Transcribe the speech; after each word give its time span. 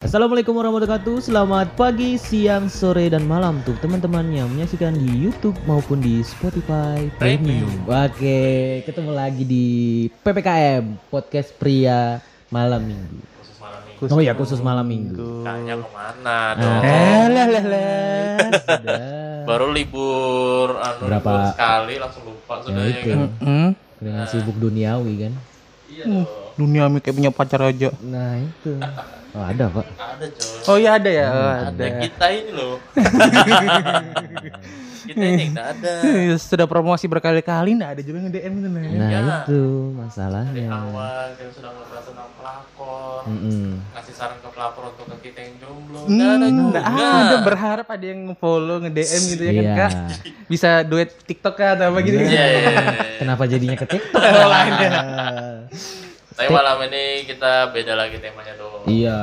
Assalamualaikum 0.00 0.56
warahmatullahi 0.56 0.96
wabarakatuh 0.96 1.16
Selamat 1.22 1.76
pagi, 1.76 2.16
siang, 2.16 2.72
sore, 2.72 3.12
dan 3.12 3.20
malam 3.22 3.60
Untuk 3.60 3.76
teman-teman 3.78 4.24
yang 4.32 4.48
menyaksikan 4.48 4.96
di 4.96 5.28
Youtube 5.28 5.52
maupun 5.64 6.00
di 6.00 6.24
Spotify 6.24 7.04
Premium 7.14 7.68
Oke, 7.84 8.40
ketemu 8.80 9.12
lagi 9.12 9.44
di 9.44 9.66
PPKM 10.16 11.04
Podcast 11.06 11.52
Pria 11.52 12.16
Malam 12.48 12.80
Minggu 12.82 13.20
khusus 13.36 13.60
malam. 13.60 13.80
Oh 14.08 14.24
ya, 14.24 14.32
khusus 14.32 14.60
malam 14.64 14.88
Minggu 14.88 15.44
Tanya 15.44 15.76
ke 15.76 15.88
mana 15.92 16.32
Ah. 16.32 16.56
dong? 16.56 16.80
Eh, 16.80 17.26
lah, 17.28 17.46
lah, 17.50 17.64
lah. 17.68 18.36
Sudah 18.56 19.04
Baru 19.44 19.68
libur, 19.68 20.80
anu 20.80 21.02
Berapa- 21.02 21.28
libur 21.28 21.52
sekali 21.52 21.94
langsung 22.00 22.24
lupa 22.24 22.54
sudah 22.64 22.80
Ya, 22.80 22.88
ya 22.88 23.02
kan? 23.04 23.18
Hmm, 23.36 23.68
Dengan 24.00 24.24
sibuk 24.24 24.56
duniawi 24.56 25.14
kan 25.20 25.32
Iya 25.92 26.04
dong. 26.08 26.24
Dunia 26.60 26.92
kayak 26.94 27.16
punya 27.16 27.30
pacar 27.30 27.60
aja. 27.64 27.88
Nah 28.00 28.36
itu 28.36 28.76
Oh 29.30 29.40
ada 29.40 29.70
pak 29.70 29.86
Ada 29.94 30.26
coy. 30.26 30.66
Oh 30.66 30.76
iya 30.76 30.90
ada 30.92 31.06
ya, 31.08 31.26
oh, 31.28 31.50
ada. 31.62 31.70
ada. 31.70 31.84
kita 32.02 32.26
ini 32.30 32.50
loh. 32.50 32.82
kita 35.06 35.22
ini 35.22 35.42
yang 35.44 35.54
tak 35.54 35.66
ada. 35.76 35.92
Sudah 36.42 36.66
promosi 36.66 37.06
berkali-kali, 37.06 37.70
nggak 37.72 37.90
ada 37.94 38.02
juga 38.02 38.18
nge-DM 38.20 38.52
itu 38.52 38.68
nah. 38.68 38.82
Nah 38.82 39.08
Ya. 39.08 39.20
itu 39.40 39.60
Dari 39.62 39.94
masalahnya 39.96 40.66
awal 40.68 41.24
kita 41.32 41.50
sudah 41.52 41.70
ngobrol 41.72 42.02
tentang 42.02 42.30
pelakor, 42.34 43.20
Mm-mm. 43.26 43.66
ngasih 43.92 44.14
saran 44.14 44.38
ke 44.38 44.48
pelakor 44.48 44.82
untuk 44.88 45.06
ke 45.08 45.30
kita 45.30 45.38
yang 45.40 45.54
jomblo. 45.58 45.98
Hmm, 46.00 46.10
Nggak 46.10 46.30
ada 46.32 46.46
nggak 46.50 46.84
juga. 46.84 47.06
ada 47.22 47.36
berharap 47.40 47.86
ada 47.88 48.04
yang 48.04 48.20
nge-follow, 48.28 48.76
nge-DM 48.82 49.22
gitu 49.28 49.42
ya 49.42 49.52
kan 49.52 49.62
Iya. 49.62 49.74
kak 49.76 49.92
Bisa 50.48 50.68
duet 50.82 51.10
TikTok 51.22 51.54
kah 51.54 51.70
atau 51.72 51.86
apa 51.88 51.98
gitu 52.02 52.18
Iya, 52.18 52.26
iya, 52.26 52.60
iya. 52.66 52.82
Kenapa 53.16 53.46
jadinya 53.46 53.76
ke 53.76 53.86
TikTok? 53.86 54.18
Tapi 56.40 56.48
malam 56.50 56.80
ini 56.88 57.04
kita 57.22 57.68
beda 57.68 57.92
lagi 57.94 58.16
temanya 58.16 58.56
dong. 58.56 58.80
iya. 58.88 59.18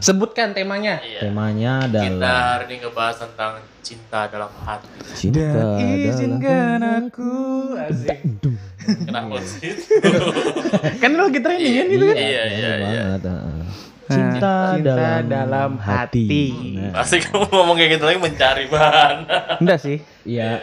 Sebutkan 0.00 0.50
temanya 0.50 0.96
Iya. 0.98 1.20
Temanya 1.22 1.84
Kita 1.84 2.00
adalah 2.08 2.40
hari 2.56 2.64
ini 2.66 2.74
ngebahas 2.80 3.16
tentang 3.20 3.52
cinta 3.78 4.20
dalam 4.26 4.48
hati. 4.58 4.88
cinta 5.12 5.44
dalam 5.44 5.76
Izinkan 6.08 6.80
aku 7.04 7.32
Asik. 7.76 8.18
Kenapa 8.80 9.36
sih? 9.40 9.76
Kan 11.04 11.10
lu 11.12 11.22
lagi 11.22 11.36
training 11.38 11.74
kan 11.74 11.86
gitu 11.86 12.04
kan 12.06 12.16
Iya, 12.16 12.42
iya, 12.46 12.48
iya. 12.48 12.72
banget, 12.80 13.22
heeh. 13.26 13.60
Cinta, 14.04 14.54
cinta 14.72 14.92
dalam, 14.96 15.22
dalam 15.26 15.70
hati. 15.76 16.28
Nah, 16.76 16.92
Pasti 16.94 17.16
kamu 17.20 17.44
ngomong 17.46 17.74
kayak 17.74 17.90
gitu 17.92 18.04
lagi 18.04 18.20
mencari 18.20 18.64
bahan. 18.66 19.16
Enggak 19.60 19.78
sih 19.78 19.96
iya. 20.24 20.60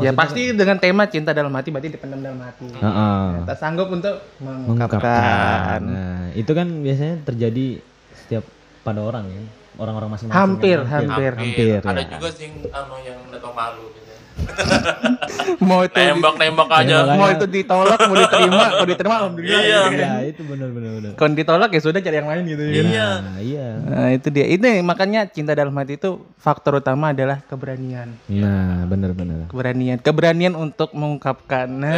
Ya 0.00 0.12
pasti 0.12 0.42
dengan 0.56 0.76
tema 0.80 1.04
cinta 1.06 1.30
dalam 1.32 1.52
hati 1.52 1.68
berarti 1.68 1.88
dipendam 1.92 2.20
dalam 2.20 2.40
hati 2.40 2.66
Heeh. 2.68 3.24
Tak 3.46 3.56
sanggup 3.56 3.88
untuk 3.92 4.20
Mengungkapkan. 4.40 5.80
mengungkapkan 5.80 5.80
Nah, 5.84 6.22
itu 6.34 6.52
kan 6.52 6.68
biasanya 6.80 7.14
terjadi 7.24 7.66
setiap 8.14 8.44
pada 8.82 9.00
orang 9.04 9.24
ya. 9.28 9.42
Orang-orang 9.80 10.12
masing-masing. 10.12 10.36
Hampir, 10.36 10.78
yang 10.82 10.90
hampir. 10.92 11.32
Hampir, 11.40 11.80
Ada 11.80 12.00
ya. 12.04 12.08
juga 12.18 12.28
sih 12.36 12.48
anu 12.68 12.94
yang 13.00 13.16
udah 13.32 13.40
tau 13.40 13.52
malu 13.56 13.88
gitu. 13.96 14.09
Mau 15.60 15.82
itu 15.82 15.92
di- 15.92 16.08
Nembak-nembak 16.10 16.68
aja. 16.72 16.96
Nembak 17.02 17.16
mau 17.16 17.28
itu 17.28 17.46
ditolak 17.46 17.98
mau 18.00 18.16
diterima 18.16 18.64
kalau 18.70 18.86
diterima 18.86 19.14
alhamdulillah 19.18 19.60
Iya. 19.60 19.80
Iya, 19.90 20.10
itu 20.26 20.40
benar-benar 20.42 20.90
benar. 20.94 21.12
kalau 21.14 21.32
ditolak 21.34 21.68
ya 21.68 21.80
sudah 21.80 22.00
cari 22.00 22.16
yang 22.16 22.28
lain 22.28 22.42
gitu 22.46 22.62
ya 22.62 22.72
Iya. 22.82 23.08
Nah, 23.20 23.38
iya. 23.38 23.66
nah 23.78 24.06
itu 24.08 24.28
dia 24.28 24.46
itu 24.46 24.64
makanya 24.82 25.20
cinta 25.26 25.52
dalam 25.52 25.72
hati 25.72 25.94
itu 25.94 26.10
faktor 26.36 26.78
utama 26.78 27.10
adalah 27.10 27.44
keberanian 27.44 28.08
Nah, 28.26 28.84
benar-benar. 28.84 29.46
keberanian 29.46 29.98
keberanian 29.98 30.54
untuk 30.54 30.92
mengungkapkan 30.92 31.66
nah 31.68 31.92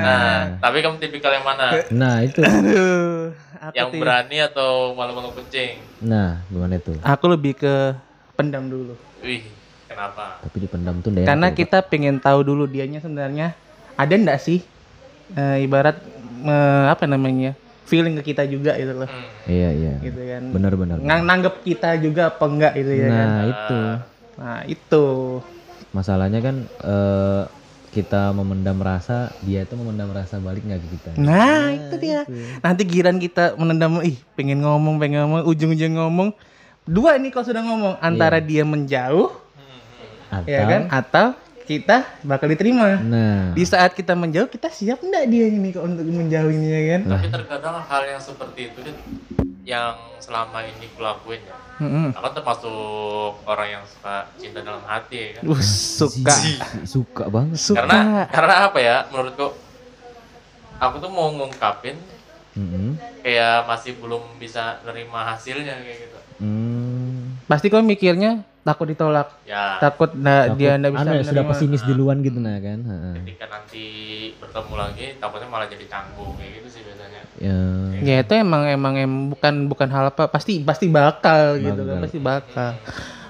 Nah, 0.00 0.38
tapi 0.58 0.80
kamu 0.80 0.96
tipikal 0.98 1.32
yang 1.32 1.42
mana? 1.42 1.80
Nah, 1.90 2.20
itu. 2.20 2.40
aduh 2.40 3.32
aku 3.58 3.74
Yang 3.74 3.88
ti- 3.90 4.00
berani 4.00 4.36
atau 4.42 4.70
malu-malu 4.92 5.32
kucing? 5.34 5.80
Nah, 5.98 6.44
gimana 6.46 6.76
itu? 6.76 6.92
aku 6.98 7.24
lebih 7.26 7.56
ke 7.56 7.96
pendam 8.34 8.66
dulu 8.66 8.92
Wih, 9.20 9.40
kenapa? 9.94 10.24
Tapi 10.42 10.56
dipendam 10.60 10.94
tuh 10.98 11.08
nggak 11.10 11.24
karena 11.24 11.48
kita 11.50 11.78
pengen 11.80 12.18
tahu 12.18 12.42
dulu 12.42 12.66
dianya 12.66 12.98
sebenarnya 12.98 13.54
ada 13.94 14.12
ndak 14.12 14.38
sih 14.38 14.60
eh, 15.32 15.62
ibarat 15.62 15.96
eh, 16.44 16.84
apa 16.90 17.06
namanya 17.06 17.54
feeling 17.84 18.18
ke 18.18 18.34
kita 18.34 18.44
juga 18.44 18.74
gitu 18.74 18.92
loh 18.96 19.08
Hmm. 19.08 19.32
Iya, 19.44 19.70
iya. 19.76 19.94
gitu 20.00 20.16
kan 20.18 20.42
Benar-benar. 20.50 20.96
Ngang 20.96 21.22
nanggep 21.22 21.54
kita 21.62 22.00
juga 22.00 22.32
apa 22.32 22.44
enggak 22.48 22.72
gitu 22.74 22.92
ya 22.92 23.08
kan 23.08 23.28
Nah, 23.28 23.44
itu. 23.44 23.80
nah 24.34 24.60
itu 24.64 25.04
Masalahnya 25.92 26.40
kan 26.40 26.56
eh, 26.64 27.42
kita 27.92 28.34
memendam 28.34 28.74
rasa, 28.82 29.30
dia 29.40 29.62
itu 29.62 29.78
memendam 29.78 30.10
rasa 30.10 30.42
balik 30.42 30.66
nggak 30.66 30.80
ke 30.82 30.88
kita. 30.98 31.10
nah 31.14 31.70
itu 31.70 31.94
dia 32.02 32.26
nanti 32.58 32.82
giran 32.82 33.22
kita 33.22 33.54
menendam 33.54 34.02
ih 34.02 34.18
pengen 34.34 34.66
ngomong 34.66 34.98
pengen 34.98 35.22
ngomong 35.22 35.46
ujung-ujung 35.46 35.94
ngomong 35.94 36.34
dua 36.82 37.14
nih 37.22 37.30
kalau 37.30 37.46
sudah 37.46 37.62
ngomong 37.62 37.94
antara 38.02 38.42
dia 38.42 38.66
menjauh 38.66 39.43
Atau, 40.42 40.50
ya 40.50 40.62
kan 40.66 40.82
atau 40.90 41.26
kita 41.64 41.96
bakal 42.28 42.52
diterima 42.52 43.00
Nah, 43.00 43.56
di 43.56 43.64
saat 43.64 43.96
kita 43.96 44.12
menjauh 44.12 44.50
kita 44.52 44.68
siap 44.68 45.00
enggak 45.00 45.24
dia 45.32 45.48
ini 45.48 45.72
kok 45.72 45.84
untuk 45.84 46.04
menjauh 46.04 46.52
ini 46.52 46.68
ya 46.68 46.82
kan 46.96 47.00
Tapi 47.16 47.26
terkadang 47.32 47.76
hal 47.80 48.02
yang 48.04 48.20
seperti 48.20 48.68
itu 48.68 48.80
yang 49.64 49.96
selama 50.20 50.60
ini 50.60 50.92
kulakuin 50.92 51.40
ya. 51.40 51.56
Mm-mm. 51.80 52.12
Aku 52.12 52.28
termasuk 52.36 53.32
orang 53.48 53.80
yang 53.80 53.84
suka 53.88 54.28
cinta 54.36 54.60
dalam 54.60 54.84
hati 54.84 55.16
ya 55.16 55.28
kan. 55.40 55.42
Uh, 55.48 55.60
suka 55.64 56.36
suka 56.84 57.24
banget. 57.32 57.56
suka 57.56 57.80
Karena 57.80 58.28
karena 58.28 58.54
apa 58.68 58.78
ya 58.78 58.96
menurutku 59.08 59.56
aku 60.76 60.96
tuh 61.00 61.10
mau 61.10 61.32
ngungkapin 61.32 61.96
Mm-mm. 62.54 63.00
kayak 63.24 63.64
masih 63.64 63.96
belum 63.98 64.22
bisa 64.36 64.84
nerima 64.84 65.32
hasilnya 65.32 65.80
kayak 65.80 65.98
gitu. 66.06 66.18
Hmm. 66.44 66.83
Pasti 67.44 67.66
kau 67.66 67.80
mikirnya 67.80 68.32
takut 68.60 68.88
ditolak 68.88 69.28
Ya, 69.44 69.76
takut 69.76 70.16
nah, 70.16 70.48
dia 70.50 70.74
enggak 70.74 70.96
bisa 70.96 71.04
Anu 71.04 71.12
ya, 71.14 71.22
sudah 71.22 71.44
pesimis 71.44 71.82
duluan 71.82 72.20
gitu 72.20 72.38
nah 72.38 72.56
kan. 72.56 72.80
Heeh. 72.80 73.14
ketika 73.22 73.44
nanti 73.46 73.84
bertemu 74.34 74.74
lagi 74.74 75.04
takutnya 75.18 75.48
malah 75.48 75.68
jadi 75.68 75.84
canggung 75.84 76.32
kayak 76.34 76.50
gitu 76.56 76.68
sih 76.70 76.80
biasanya. 76.80 77.20
Ya. 77.36 77.56
ya 78.00 78.16
itu 78.20 78.32
emang 78.32 78.62
emang 78.64 78.94
em, 78.96 79.12
bukan 79.28 79.54
bukan 79.66 79.88
hal 79.88 80.04
apa 80.08 80.26
pasti 80.26 80.62
pasti 80.62 80.88
bakal 80.88 81.58
gitu 81.58 81.82
kan 81.82 81.96
pasti 82.00 82.18
bakal 82.18 82.70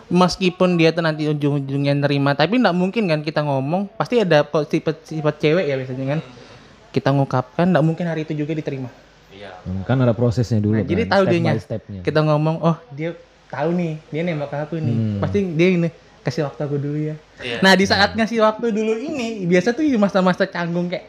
meskipun 0.06 0.76
dia 0.76 0.92
tuh 0.92 1.00
nanti 1.00 1.26
ujung-ujungnya 1.26 1.96
nerima 1.96 2.36
tapi 2.36 2.60
nggak 2.60 2.76
mungkin 2.76 3.08
kan 3.08 3.20
kita 3.20 3.40
ngomong 3.40 3.88
pasti 3.90 4.20
ada 4.20 4.44
sifat 4.44 5.02
sifat 5.02 5.34
cewek 5.40 5.64
ya 5.64 5.74
biasanya 5.74 6.06
kan 6.06 6.20
kita 6.92 7.08
ngungkapkan 7.10 7.66
nggak 7.66 7.82
mungkin 7.82 8.04
hari 8.06 8.22
itu 8.22 8.36
juga 8.36 8.54
diterima 8.54 8.92
Iya. 9.34 9.50
Hmm, 9.66 9.82
Kan 9.82 9.98
ada 9.98 10.14
prosesnya 10.14 10.62
dulu 10.62 10.78
Nah, 10.78 10.86
kan. 10.86 10.90
jadi 10.94 11.02
tahu 11.10 11.22
stepnya. 11.58 12.00
kita 12.06 12.20
ngomong 12.22 12.56
oh 12.62 12.76
dia 12.94 13.18
tahu 13.54 13.70
nih 13.72 13.92
dia 14.08 14.22
nembak 14.22 14.50
aku 14.52 14.76
nih 14.76 14.92
Hmm. 14.92 15.18
pasti 15.18 15.38
dia 15.48 15.68
ini 15.70 15.88
kasih 16.20 16.42
waktu 16.42 16.60
aku 16.60 16.76
dulu 16.76 16.98
ya 16.98 17.16
Iya. 17.36 17.58
nah 17.60 17.72
di 17.72 17.84
saat 17.84 18.12
ngasih 18.12 18.40
waktu 18.40 18.66
dulu 18.70 18.96
ini 18.96 19.44
biasa 19.44 19.70
tuh 19.70 19.84
masa-masa 19.94 20.44
canggung 20.44 20.88
kayak 20.88 21.06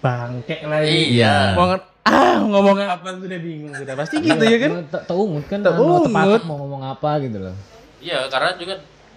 bangke 0.00 0.56
lagi 0.62 1.14
Iya. 1.14 1.52
ngomong 1.52 1.70
ah 2.04 2.36
ngomong 2.38 2.76
apa 2.78 3.08
sudah 3.14 3.38
bingung 3.38 3.72
sudah 3.72 3.94
pasti 3.94 4.20
gitu 4.20 4.44
ya 4.44 4.58
kan 4.58 4.70
Tak 4.86 5.02
tak 5.06 5.16
ungut 5.16 5.44
kan 5.46 5.60
Tak 5.60 5.72
ungut. 5.74 6.04
tepat 6.06 6.42
mau 6.42 6.56
ngomong 6.58 6.82
apa 6.86 7.10
gitu 7.18 7.40
loh. 7.40 7.56
Iya, 7.98 8.28
karena 8.28 8.52
juga 8.54 8.74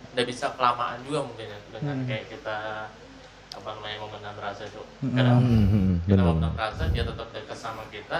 udah 0.09 0.23
bisa 0.23 0.45
kelamaan 0.53 1.03
juga 1.03 1.19
mungkin 1.21 1.45
ya 1.45 1.59
dengan 1.69 1.95
Hmm. 1.97 2.07
kayak 2.07 2.25
kita 2.27 2.57
apa 3.51 3.69
namanya 3.69 3.97
memendam 3.99 4.37
rasa 4.37 4.63
itu. 4.63 4.79
Hmm. 5.01 5.11
Karena 5.11 5.31
Hmm, 5.35 5.65
hmm, 5.67 5.93
kita 6.01 6.13
benar. 6.13 6.25
memendam 6.25 6.53
rasa 6.55 6.83
dia 6.87 7.03
tetap 7.03 7.27
dekat 7.29 7.57
sama 7.57 7.83
kita. 7.91 8.17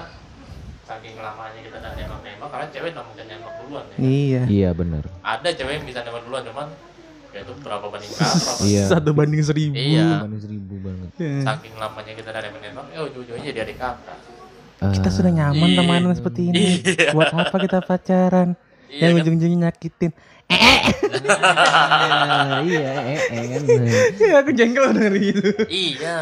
Saking 0.88 1.14
lamanya 1.18 1.60
kita 1.60 1.78
udah 1.78 1.92
nembak-nembak 1.94 2.48
karena 2.48 2.66
cewek 2.72 2.90
nggak 2.90 3.06
mungkin 3.06 3.26
nembak 3.28 3.54
duluan 3.60 3.86
ya. 3.86 3.96
iya 4.00 4.42
Iya 4.48 4.70
benar. 4.72 5.04
Ada 5.20 5.48
cewek 5.54 5.74
yang 5.74 5.86
bisa 5.86 6.00
nembak 6.02 6.22
duluan 6.24 6.42
cuman 6.44 6.68
ya 7.28 7.44
itu 7.44 7.52
berapa 7.60 7.86
banding 7.86 8.10
berapa. 8.10 8.52
Iya. 8.64 8.84
satu 8.88 9.10
banding 9.12 9.42
seribu 9.42 9.74
Iya. 9.76 10.22
Banding 10.22 10.42
seribu 10.42 10.74
banget. 10.80 11.10
Saking 11.44 11.74
lamanya 11.76 12.12
kita 12.14 12.30
udah 12.30 12.42
nembak-nembak, 12.42 12.86
ya 12.88 13.00
ujung-ujungnya 13.04 13.44
jadi 13.46 13.60
adik 13.62 13.78
kakak. 13.78 14.18
kita 14.78 15.04
Ah, 15.04 15.12
sudah 15.12 15.32
nyaman 15.34 15.68
Iya. 15.68 15.76
teman 15.76 16.02
seperti 16.14 16.42
ini 16.48 16.64
buat 17.12 17.30
apa 17.32 17.56
kita 17.58 17.78
pacaran 17.82 18.50
Iya 18.88 19.00
yang 19.02 19.12
kan? 19.12 19.20
ujung-ujungnya 19.20 19.58
nyakitin 19.68 20.12
ah, 20.48 22.64
iya, 22.64 22.88
eh, 23.04 23.20
eh, 23.28 23.46
kan. 23.52 23.62
ya 24.16 24.34
aku 24.38 24.50
jengkel 24.54 24.86
dari 24.94 25.20
itu 25.28 25.50
Iya. 25.68 26.20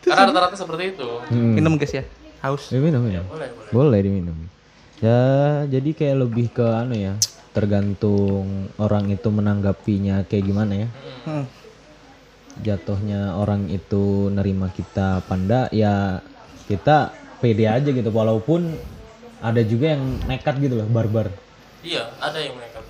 Karena 0.00 0.24
rata-rata 0.24 0.54
seperti 0.54 0.94
itu. 0.94 1.04
Hmm. 1.28 1.52
minum 1.52 1.74
guys 1.74 1.92
ya 1.92 2.00
haus 2.42 2.70
Ya, 2.70 2.78
minum, 2.78 3.02
minum. 3.02 3.24
Boleh, 3.26 3.48
boleh. 3.50 3.70
Boleh 3.74 4.00
diminum. 4.04 4.38
Ya, 4.98 5.20
jadi 5.70 5.90
kayak 5.94 6.16
lebih 6.26 6.46
ke 6.50 6.66
anu 6.66 6.98
ya, 6.98 7.14
tergantung 7.54 8.70
orang 8.82 9.06
itu 9.10 9.28
menanggapinya 9.30 10.26
kayak 10.26 10.44
gimana 10.46 10.86
ya. 10.86 10.88
Hmm. 11.26 11.46
Jatuhnya 12.58 13.38
orang 13.38 13.70
itu 13.70 14.26
nerima 14.34 14.66
kita 14.74 15.22
enggak, 15.30 15.70
ya 15.70 16.18
kita 16.66 17.14
pede 17.38 17.70
aja 17.70 17.86
gitu 17.94 18.10
walaupun 18.10 18.74
ada 19.38 19.62
juga 19.62 19.94
yang 19.94 20.02
nekat 20.26 20.58
gitu 20.58 20.74
loh, 20.82 20.86
barbar. 20.90 21.30
Iya, 21.86 22.10
ada 22.18 22.42
yang 22.42 22.58
mereka. 22.58 22.82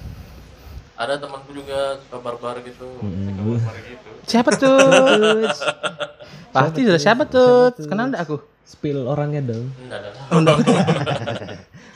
Ada 0.97 1.21
temanku 1.21 1.53
juga 1.53 2.01
suka 2.01 2.19
barbar 2.25 2.57
gitu, 2.65 2.89
suka 2.89 3.43
barbar 3.45 3.77
gitu. 3.85 4.11
siapa 4.27 4.51
tuh 4.57 4.77
pasti 6.57 6.81
sudah 6.85 7.01
siapa 7.01 7.23
tuh 7.29 7.71
kenal 7.87 8.11
enggak 8.11 8.27
aku 8.27 8.37
Spill 8.69 9.01
orangnya 9.09 9.41
dong. 9.49 9.73
Enggak, 9.81 10.13
enggak. 10.37 10.57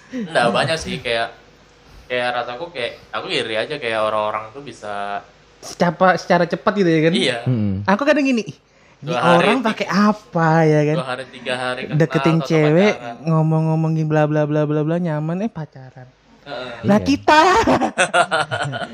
Enggak 0.08 0.46
banyak 0.48 0.78
sih 0.80 1.04
kayak 1.04 1.36
kayak 2.08 2.28
rasaku 2.32 2.72
kayak 2.72 2.96
aku 3.12 3.28
iri 3.28 3.60
aja 3.60 3.76
kayak 3.76 4.00
orang-orang 4.00 4.48
tuh 4.56 4.64
bisa 4.64 5.20
secara 5.60 6.16
secara 6.16 6.44
cepat 6.48 6.72
gitu 6.80 6.88
ya 6.88 7.00
kan? 7.04 7.12
Iya. 7.12 7.38
Mm-mm. 7.44 7.84
aku 7.84 8.02
kadang 8.08 8.24
gini 8.24 8.42
"Ih, 8.48 8.56
ini 9.04 9.12
orang 9.12 9.60
pakai 9.60 9.86
apa 9.86 10.64
ya 10.64 10.80
kan? 10.88 10.96
Dua 10.96 11.08
hari 11.12 11.24
tiga 11.28 11.54
hari 11.60 11.80
kenal 11.86 11.98
deketin 12.00 12.38
cewek 12.40 12.94
ngomong-ngomongin 13.28 14.08
bla 14.08 14.24
bla 14.24 14.48
bla 14.48 14.64
bla 14.64 14.80
bla 14.80 14.96
nyaman. 14.96 15.44
Eh 15.44 15.52
pacaran 15.52 16.08
Heeh. 16.42 16.74
lah 16.82 16.98
Iya. 16.98 17.06
kita 17.06 17.40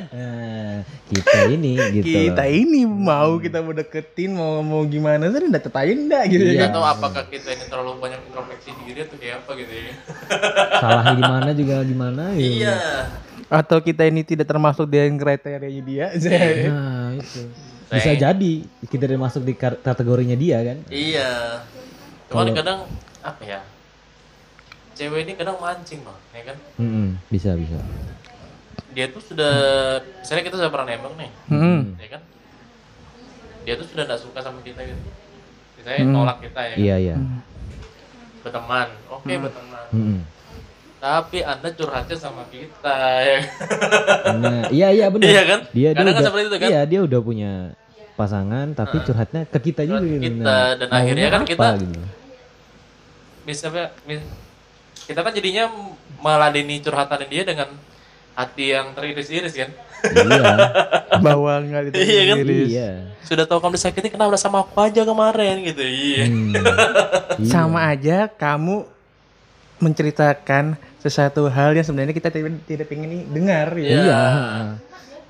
Nah, 0.08 0.76
kita 1.10 1.38
ini 1.48 1.72
gitu. 1.94 2.04
kita 2.04 2.44
loh. 2.44 2.52
ini 2.54 2.80
mau 2.84 3.30
kita 3.36 3.58
mau 3.58 3.72
deketin 3.72 4.30
mau 4.30 4.60
mau 4.60 4.84
gimana 4.84 5.26
sih 5.26 5.40
udah 5.40 5.56
tetap 5.56 5.72
aja 5.74 5.88
enggak 5.90 6.24
gitu 6.28 6.44
Iya. 6.44 6.52
ya 6.52 6.60
Nggak 6.60 6.72
tahu 6.72 6.84
apakah 6.86 7.22
kita 7.26 7.48
ini 7.50 7.64
terlalu 7.64 7.90
banyak 7.96 8.20
introspeksi 8.22 8.70
diri 8.78 9.00
atau 9.00 9.16
kayak 9.16 9.34
apa 9.38 9.50
gitu 9.56 9.72
ya 9.72 9.92
Salahnya 10.82 11.14
di 11.14 11.24
mana 11.24 11.50
juga 11.52 11.74
gimana 11.82 12.22
gitu. 12.32 12.52
iya 12.58 12.76
atau 13.48 13.80
kita 13.80 14.04
ini 14.04 14.20
tidak 14.22 14.44
termasuk 14.44 14.84
dengan 14.84 15.16
kriterianya 15.16 15.82
dia 15.82 16.06
Nah, 16.68 17.16
itu. 17.16 17.42
Bisa 17.88 18.12
jadi 18.12 18.52
kita 18.84 19.08
udah 19.08 19.20
masuk 19.22 19.42
di 19.42 19.56
kategorinya 19.56 20.36
dia 20.36 20.60
kan. 20.62 20.78
iya 20.88 21.64
cuman 22.28 22.52
kadang 22.52 22.84
apa 23.18 23.40
ya 23.42 23.60
cewek 24.98 25.20
ini 25.22 25.32
kadang 25.32 25.56
mancing 25.56 26.02
bang 26.02 26.18
ya 26.32 26.42
kan 26.44 26.56
Mm-mm, 26.76 27.06
bisa 27.28 27.54
bisa. 27.54 27.78
dia 28.90 29.06
tuh 29.06 29.22
sudah 29.22 29.54
misalnya 30.16 30.42
kita 30.42 30.56
sudah 30.56 30.68
pernah 30.68 30.86
nembak 30.88 31.14
nih 31.14 31.30
Hmm. 31.46 31.94
ya 31.96 32.08
kan 32.10 32.22
dia 33.62 33.74
tuh 33.74 33.86
sudah 33.86 34.02
nggak 34.04 34.18
suka 34.18 34.38
sama 34.40 34.58
kita 34.60 34.80
gitu 34.82 34.98
misalnya 35.76 36.02
nolak 36.04 36.38
kita 36.40 36.58
ya 36.58 36.68
kan? 36.68 36.78
Iya 36.80 36.96
iya. 36.98 37.16
berteman 38.40 38.88
oke 39.06 39.28
berteman 39.30 39.86
Mm-mm. 39.90 40.18
tapi 40.98 41.38
anda 41.42 41.68
curhatnya 41.70 42.16
sama 42.16 42.42
kita 42.48 42.96
ya? 43.22 43.38
Nah, 44.34 44.66
iya 44.68 44.88
iya 44.90 45.06
benar. 45.06 45.26
Iya 45.26 45.42
kan? 45.44 45.60
Dia, 45.70 45.70
dia 45.70 45.90
Kadang 45.94 46.06
kan 46.08 46.14
udah, 46.16 46.26
seperti 46.26 46.42
itu 46.44 46.58
kan? 46.58 46.68
Iya 46.68 46.80
dia 46.84 47.00
udah 47.00 47.20
punya 47.20 47.52
pasangan 48.12 48.66
tapi 48.72 48.96
curhatnya 49.00 49.46
ke 49.46 49.58
kita 49.62 49.82
juga 49.84 50.02
Curhat 50.02 50.10
gitu. 50.18 50.24
kita, 50.34 50.42
Nah, 50.42 50.70
dan 50.74 50.88
akhirnya 50.90 51.28
kan 51.28 51.40
apa 51.40 51.48
kita- 51.48 51.76
gitu. 51.78 52.00
misalnya 53.44 53.86
mis- 54.04 54.26
kita 55.08 55.24
kan 55.24 55.32
jadinya 55.32 55.72
meladeni 56.20 56.84
curhatan 56.84 57.24
dia 57.26 57.42
dengan 57.42 57.72
hati 58.36 58.70
yang 58.70 58.92
teriris-iris 58.94 59.56
kan 59.56 59.70
iya. 60.04 60.54
bawang 61.26 61.72
nggak 61.74 61.90
itu 61.90 61.96
Iya 61.98 62.22
kan? 62.30 62.36
iya. 62.46 62.90
sudah 63.26 63.44
tahu 63.48 63.58
kamu 63.58 63.74
disakiti 63.74 64.12
kenapa 64.12 64.36
udah 64.36 64.42
sama 64.42 64.62
aku 64.62 64.78
aja 64.78 65.02
kemarin 65.02 65.64
gitu 65.66 65.82
iya 65.82 66.28
Hmm. 66.28 66.54
Iya. 67.40 67.50
sama 67.50 67.90
aja 67.90 68.30
kamu 68.30 68.86
menceritakan 69.78 70.74
sesuatu 70.98 71.46
hal 71.46 71.74
yang 71.74 71.86
sebenarnya 71.86 72.14
kita 72.14 72.30
tidak 72.34 72.58
tidak 72.66 72.86
dengar 73.30 73.70
ya. 73.78 73.90
Iya. 73.94 74.22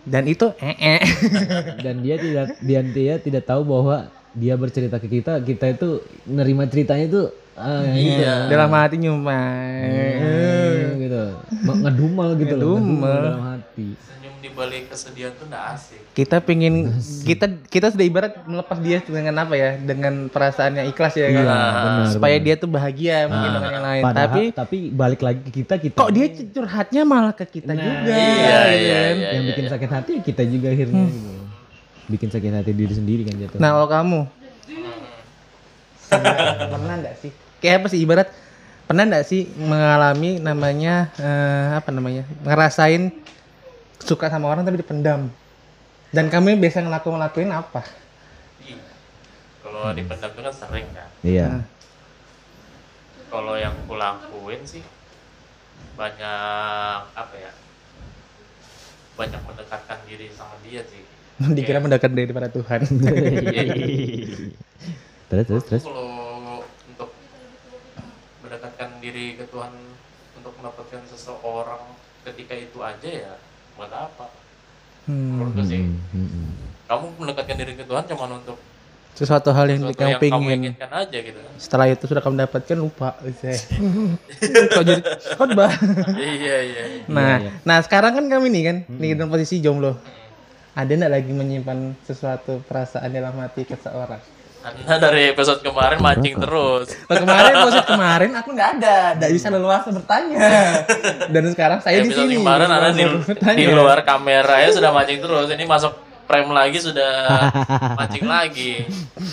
dan 0.08 0.24
itu 0.24 0.48
eh 0.56 0.72
-eh. 0.72 1.00
Dan 1.84 2.00
dia 2.00 2.16
tidak 2.16 2.56
dia, 2.64 2.80
dia 2.80 3.14
tidak 3.20 3.44
tahu 3.44 3.60
bahwa 3.68 4.08
dia 4.32 4.56
bercerita 4.56 4.96
ke 4.96 5.08
kita, 5.08 5.40
kita 5.44 5.76
itu 5.76 6.00
nerima 6.24 6.64
ceritanya 6.64 7.04
itu 7.04 7.22
ah, 7.58 7.82
gitu. 7.90 8.20
Iya. 8.20 8.34
dalam 8.46 8.70
hati 8.70 8.96
nyumai 8.96 9.82
Hmm, 10.14 10.78
gitu. 10.98 11.22
Ngedumal 11.58 12.28
gitu 12.36 12.54
loh, 12.54 12.76
Ngedumel. 12.76 12.78
ngedumal 12.78 13.16
dalam 13.20 13.42
hati. 13.48 13.88
senyum 13.98 14.34
di 14.38 14.50
balik 14.50 14.82
kesedihan 14.88 15.30
tuh 15.32 15.46
nggak 15.46 15.64
asik 15.72 16.00
kita 16.12 16.36
pingin 16.38 16.90
kita 17.22 17.46
kita 17.64 17.86
sudah 17.88 18.02
ibarat 18.02 18.32
melepas 18.44 18.78
dia 18.78 18.98
dengan 19.00 19.34
apa 19.36 19.54
ya 19.54 19.70
dengan 19.76 20.26
perasaan 20.26 20.74
yang 20.74 20.86
ikhlas 20.86 21.14
ya 21.14 21.28
kan 21.28 21.38
Iya, 21.38 21.58
benar. 21.76 22.06
supaya 22.10 22.36
dia 22.36 22.54
tuh 22.54 22.66
bahagia 22.66 23.26
mungkin 23.26 23.50
dengan 23.52 23.70
yang 23.72 23.84
lain 23.84 24.02
Padahal, 24.02 24.26
tapi 24.28 24.42
tapi 24.52 24.76
balik 24.90 25.20
lagi 25.20 25.40
ke 25.40 25.50
kita 25.56 25.74
kita 25.76 25.94
kok 25.94 26.10
dia 26.10 26.26
curhatnya 26.48 27.02
malah 27.04 27.30
ke 27.32 27.46
kita 27.48 27.70
Nah, 27.70 27.78
juga 27.78 28.10
iya, 28.10 28.18
gitu 28.18 28.18
iya, 28.18 28.58
kan. 28.58 28.74
iya, 28.74 28.98
yang 29.08 29.18
iya, 29.36 29.48
bikin 29.48 29.64
iya. 29.64 29.70
sakit 29.72 29.90
hati 29.92 30.12
kita 30.20 30.42
juga 30.44 30.66
akhirnya 30.68 31.04
gitu. 31.04 31.30
Bikin 32.08 32.28
sakit 32.28 32.52
hati 32.54 32.70
diri 32.72 32.94
sendiri 32.94 33.22
kan 33.22 33.34
jatuh. 33.36 33.58
nah 33.58 33.70
kalau 33.70 33.88
kamu 33.88 34.20
pernah 36.08 36.94
nggak 36.96 37.14
sih 37.16 37.32
kayak 37.58 37.82
apa 37.82 37.86
sih 37.90 38.00
ibarat 38.02 38.28
pernah 38.88 39.04
nggak 39.04 39.24
sih 39.26 39.44
mengalami 39.60 40.40
namanya 40.40 41.12
eh, 41.20 41.76
apa 41.76 41.92
namanya 41.92 42.24
ngerasain 42.42 43.12
suka 44.00 44.30
sama 44.30 44.48
orang 44.48 44.64
tapi 44.64 44.80
dipendam? 44.80 45.28
Dan 46.08 46.32
kamu 46.32 46.56
biasa 46.56 46.80
ngelakuin 46.80 47.20
ngelakuin 47.20 47.50
apa? 47.52 47.84
Ih, 48.64 48.80
kalau 49.60 49.92
dipendam 49.92 50.30
tuh 50.32 50.42
kan 50.42 50.54
sering 50.54 50.88
kan? 50.96 51.08
Iya. 51.20 51.48
kalau 53.28 53.60
yang 53.60 53.76
aku 53.84 53.92
lakuin 53.92 54.64
sih 54.64 54.80
banyak 55.92 57.00
apa 57.12 57.34
ya 57.36 57.52
banyak 59.20 59.40
mendekatkan 59.44 59.98
diri 60.08 60.32
sama 60.32 60.56
dia 60.64 60.80
sih. 60.88 61.04
Dikira 61.58 61.82
mendekat 61.82 62.08
daripada 62.14 62.48
Tuhan. 62.48 62.80
Iya, 63.52 63.62
Terus 65.28 65.44
terus 65.44 65.64
terus. 65.68 65.82
kalau 65.84 66.17
mendekatkan 68.78 69.02
diri 69.02 69.34
ke 69.34 69.44
Tuhan 69.50 69.74
untuk 70.38 70.54
mendapatkan 70.62 71.02
seseorang 71.10 71.82
ketika 72.22 72.54
itu 72.54 72.78
aja 72.78 73.10
ya 73.10 73.32
buat 73.74 73.90
apa? 73.90 74.30
Hmm, 75.10 75.34
menurutku 75.34 75.62
sih. 75.66 75.82
Hmm, 75.82 75.98
hmm, 76.14 76.28
hmm. 76.30 76.50
kamu 76.86 77.06
mendekatkan 77.18 77.56
diri 77.58 77.74
ke 77.74 77.82
Tuhan 77.82 78.04
cuma 78.06 78.30
untuk 78.30 78.58
sesuatu 79.18 79.50
hal 79.50 79.66
yang 79.66 79.82
sesuatu 79.82 79.98
kamu 79.98 80.06
yang 80.06 80.14
kamu 80.14 80.30
pengen 80.30 80.58
inginkan 80.62 80.90
aja 80.94 81.18
gitu 81.18 81.38
kan. 81.42 81.52
Setelah 81.58 81.86
itu 81.90 82.04
sudah 82.06 82.22
kamu 82.22 82.34
dapatkan 82.46 82.78
lupa. 82.78 83.08
Kok 84.70 84.82
jadi 84.86 85.02
khotbah? 85.34 85.72
Iya 86.14 86.30
iya 86.38 86.56
iya. 86.62 86.82
nah 87.10 87.42
iya. 87.42 87.50
nah 87.66 87.82
sekarang 87.82 88.14
kan 88.14 88.24
kami 88.30 88.46
nih 88.54 88.62
kan 88.62 88.76
nih 88.86 89.18
dalam 89.18 89.34
posisi 89.34 89.58
jomblo. 89.58 89.98
Ada 90.78 90.94
nggak 90.94 91.10
lagi 91.18 91.32
menyimpan 91.34 91.98
sesuatu 92.06 92.62
perasaan 92.70 93.10
dalam 93.10 93.34
hati 93.42 93.66
ke 93.66 93.74
seorang 93.74 94.37
anda 94.58 94.98
dari 94.98 95.30
episode 95.30 95.62
kemarin 95.62 96.02
mancing 96.02 96.34
terus. 96.34 96.90
Nah, 97.06 97.16
kemarin 97.22 97.52
episode 97.62 97.86
kemarin 97.86 98.30
aku 98.34 98.50
nggak 98.52 98.70
ada. 98.78 98.96
Nggak 99.14 99.30
bisa 99.32 99.46
leluasa 99.54 99.88
bertanya. 99.94 100.38
Dan 101.34 101.44
sekarang 101.54 101.78
saya 101.78 102.02
di 102.02 102.10
sini. 102.10 102.42
kemarin 102.42 102.66
anda 102.66 102.90
di, 102.90 103.04
di 103.54 103.64
luar 103.70 104.02
kamera 104.02 104.66
ya 104.66 104.74
sudah 104.74 104.90
mancing 104.90 105.22
terus. 105.22 105.46
Ini 105.54 105.62
masuk 105.62 105.94
frame 106.28 106.50
lagi 106.52 106.78
sudah 106.82 107.12
mancing 107.96 108.26
lagi. 108.34 108.84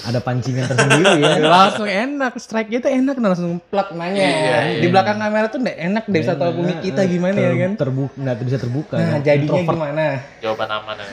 Ada 0.07 0.19
pancingan 0.21 0.69
tersendiri 0.69 1.13
ya. 1.19 1.41
langsung 1.57 1.89
enak. 1.89 2.33
Strike 2.37 2.69
itu 2.71 2.87
enak. 2.87 3.15
Nah, 3.17 3.33
langsung 3.33 3.57
plak 3.67 3.91
nanya. 3.97 4.21
Iya, 4.21 4.31
iya. 4.31 4.57
di 4.79 4.87
belakang 4.87 5.17
kamera 5.17 5.49
tuh 5.49 5.59
nggak 5.59 5.77
enak. 5.89 6.03
Deh 6.05 6.21
bisa 6.21 6.37
tahu 6.37 6.63
bumi 6.63 6.73
kita 6.85 7.01
gimana 7.09 7.35
ya 7.35 7.51
kan? 7.65 7.71
Terbuka, 7.75 8.15
nggak 8.15 8.35
bisa 8.45 8.57
terbuka. 8.61 8.95
nah 9.01 9.19
kan. 9.19 9.25
jadinya 9.25 9.57
Introvert. 9.57 9.73
gimana? 9.73 10.05
Jawaban 10.39 10.69
aman 10.69 10.95
ya. 11.01 11.09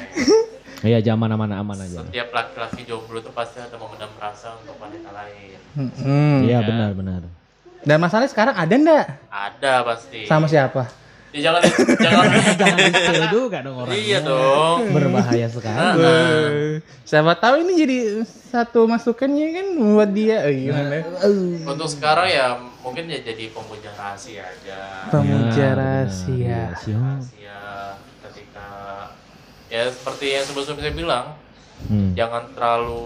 Iya, 0.83 0.99
zaman 1.01 1.29
aman 1.29 1.51
aman 1.53 1.79
aja. 1.79 2.03
setiap 2.03 2.29
laki-laki 2.31 2.83
jomblo 2.83 3.17
itu 3.17 3.31
pasti 3.31 3.57
ada 3.57 3.75
memendam 3.75 4.11
rasa 4.17 4.55
untuk 4.57 4.75
wanita 4.77 5.11
lain 5.11 5.59
Hmm. 5.73 6.43
Iya, 6.43 6.59
benar 6.61 6.91
benar. 6.93 7.23
dan 7.81 7.97
masalahnya 7.97 8.29
sekarang 8.29 8.53
ada 8.53 8.71
ndak 8.73 9.07
ada 9.27 9.73
pasti 9.85 10.23
sama 10.25 10.45
siapa 10.45 10.87
Ya, 11.33 11.49
jangan 11.49 11.65
jangan 11.97 12.27
Jangan 12.61 12.77
di 12.77 13.29
juga 13.33 13.59
dong 13.59 13.77
orang. 13.81 13.97
iya 13.97 14.21
dong 14.21 14.85
Berbahaya 14.87 15.49
sekali. 15.49 15.97
Eh, 15.97 16.69
siapa 17.03 17.33
tahu 17.35 17.55
ini 17.59 17.73
jadi 17.75 17.99
satu 18.53 18.85
masukannya 18.85 19.47
kan 19.51 19.67
buat 19.89 20.11
dia 20.11 20.45
eh, 20.45 20.69
gimana 20.69 21.01
untuk 21.65 21.89
sekarang 21.89 22.29
ya 22.29 22.53
mungkin 22.79 23.09
ya 23.09 23.17
jadi 23.23 23.49
pemuja 23.49 23.91
rahasia 23.95 24.45
aja 24.45 25.09
pemuja 25.09 25.67
benar. 25.73 25.81
rahasia 26.05 26.37
Iya, 26.37 26.63
siap. 26.77 27.01
rahasia 27.01 27.59
ketika 28.21 28.67
ya 29.73 29.89
seperti 29.89 30.37
yang 30.37 30.45
sebelum 30.45 30.77
saya 30.77 30.93
bilang 30.93 31.27
Hmm. 31.83 32.15
jangan 32.15 32.47
terlalu 32.55 33.03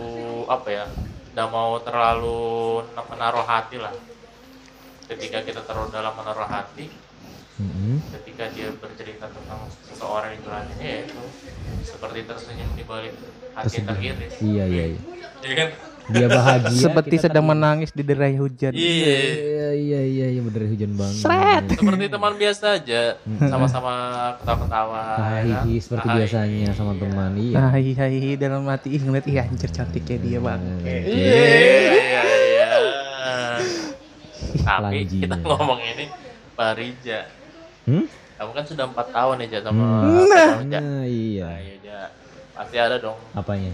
apa 0.53 0.69
ya 0.69 0.85
nggak 1.33 1.49
mau 1.49 1.81
terlalu 1.81 2.85
menaruh 3.09 3.41
hati 3.41 3.81
lah 3.81 3.95
ketika 5.09 5.41
kita 5.41 5.65
terlalu 5.65 5.89
dalam 5.97 6.13
menaruh 6.13 6.45
hati 6.45 6.93
Mm-mm. 7.57 8.05
ketika 8.21 8.53
dia 8.53 8.69
bercerita 8.77 9.33
tentang 9.33 9.65
seseorang 9.81 10.37
yang 10.37 10.43
curhatinnya 10.45 10.89
ya 10.93 11.01
itu 11.09 11.23
seperti 11.89 12.29
tersenyum 12.29 12.69
di 12.77 12.85
balik 12.85 13.17
hati 13.57 13.81
yang 13.81 13.87
terkiris 13.89 14.33
Iya, 14.45 14.65
iya, 14.69 14.85
iya. 14.93 15.01
Iya 15.41 15.55
kan 15.57 15.69
Dia 16.07 16.27
bahagia. 16.29 16.71
seperti 16.85 17.09
kita 17.13 17.23
sedang 17.27 17.45
menangis 17.45 17.91
di 17.91 18.01
derai 18.01 18.35
hujan 18.35 18.71
iya 18.71 19.19
Iya, 19.67 19.69
iya, 19.75 20.01
iya, 20.03 20.27
iya, 20.31 20.41
bener 20.41 20.63
hujan 20.67 20.93
banget. 20.93 21.23
seperti 21.75 22.07
teman 22.07 22.33
biasa 22.33 22.65
aja 22.77 23.03
sama-sama 23.43 23.93
ketawa-ketawa 24.39 24.97
ya 24.97 25.05
kan? 25.05 25.21
Hahihi 25.21 25.75
seperti 25.77 26.07
Hai. 26.07 26.17
biasanya 26.17 26.69
sama 26.73 26.93
teman. 26.95 27.31
Iya. 27.35 27.57
Hai 27.67 27.91
hai 27.93 28.17
dalam 28.37 28.63
hati 28.65 28.89
ih 28.91 29.01
ngeliat 29.01 29.27
ih 29.27 29.37
anjir 29.37 29.69
cantiknya 29.69 30.17
dia 30.19 30.39
bang 30.39 30.63
iya 30.81 31.03
iya 31.05 32.23
iya 32.23 32.69
tapi 34.67 35.03
Lanjinya. 35.03 35.23
kita 35.27 35.37
ngomong 35.43 35.81
ini 35.81 36.05
Pak 36.53 36.71
Rija 36.75 37.21
Hmm? 37.85 38.03
kamu 38.35 38.51
kan 38.53 38.65
sudah 38.65 38.85
empat 38.85 39.07
tahun 39.09 39.47
ya 39.47 39.61
sama 39.61 39.87
Hmm. 40.03 40.27
sama 40.27 40.63
Ja. 40.65 40.81
Nah, 40.81 41.05
iya. 41.07 41.47
Nah, 41.47 41.59
iya 41.61 41.75
Ja. 41.81 42.01
pasti 42.53 42.77
ada 42.77 42.97
dong 42.97 43.15
Apanya? 43.33 43.71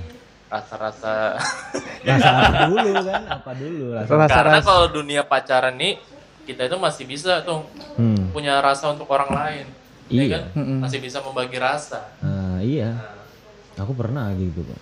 Rasa-rasa 0.52 1.40
Rasa 2.04 2.28
apa 2.28 2.68
dulu 2.68 2.92
kan? 3.00 3.22
Apa 3.26 3.50
dulu 3.54 3.84
rasa? 3.90 4.10
Rasa- 4.12 4.28
karena 4.30 4.52
rasa- 4.54 4.66
kalau 4.66 4.86
dunia 4.90 5.22
pacaran 5.22 5.74
nih 5.74 5.96
kita 6.42 6.66
itu 6.66 6.76
masih 6.76 7.04
bisa 7.06 7.40
tuh 7.40 7.62
Hmm. 7.94 8.28
punya 8.30 8.58
rasa 8.58 8.90
untuk 8.90 9.08
orang 9.08 9.30
lain 9.30 9.66
ya 10.08 10.20
Iya. 10.20 10.26
kan? 10.30 10.42
Masih 10.78 10.98
bisa 10.98 11.18
membagi 11.18 11.56
rasa. 11.56 12.04
Nah, 12.18 12.60
iya. 12.60 12.92
Nah, 13.72 13.80
Aku 13.80 13.94
pernah 13.94 14.28
gitu, 14.34 14.60
Pak. 14.60 14.80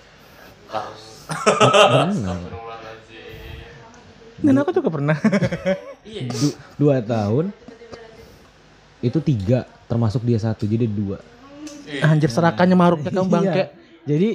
Pernah. 1.30 2.36
Dan 4.40 4.54
aku 4.56 4.70
juga 4.72 4.90
pernah. 4.90 5.16
Iya. 6.00 6.26
Du- 6.26 6.56
dua 6.80 6.98
tahun 6.98 7.52
itu 8.98 9.20
tiga 9.20 9.62
termasuk 9.84 10.24
dia 10.24 10.36
satu 10.36 10.64
jadi 10.64 10.88
dua 10.88 11.20
Anjir 12.00 12.26
serakannya 12.26 12.72
maruknya 12.72 13.12
kamu 13.12 13.28
bangke. 13.28 13.52
Iya. 13.54 13.66
jadi 14.06 14.28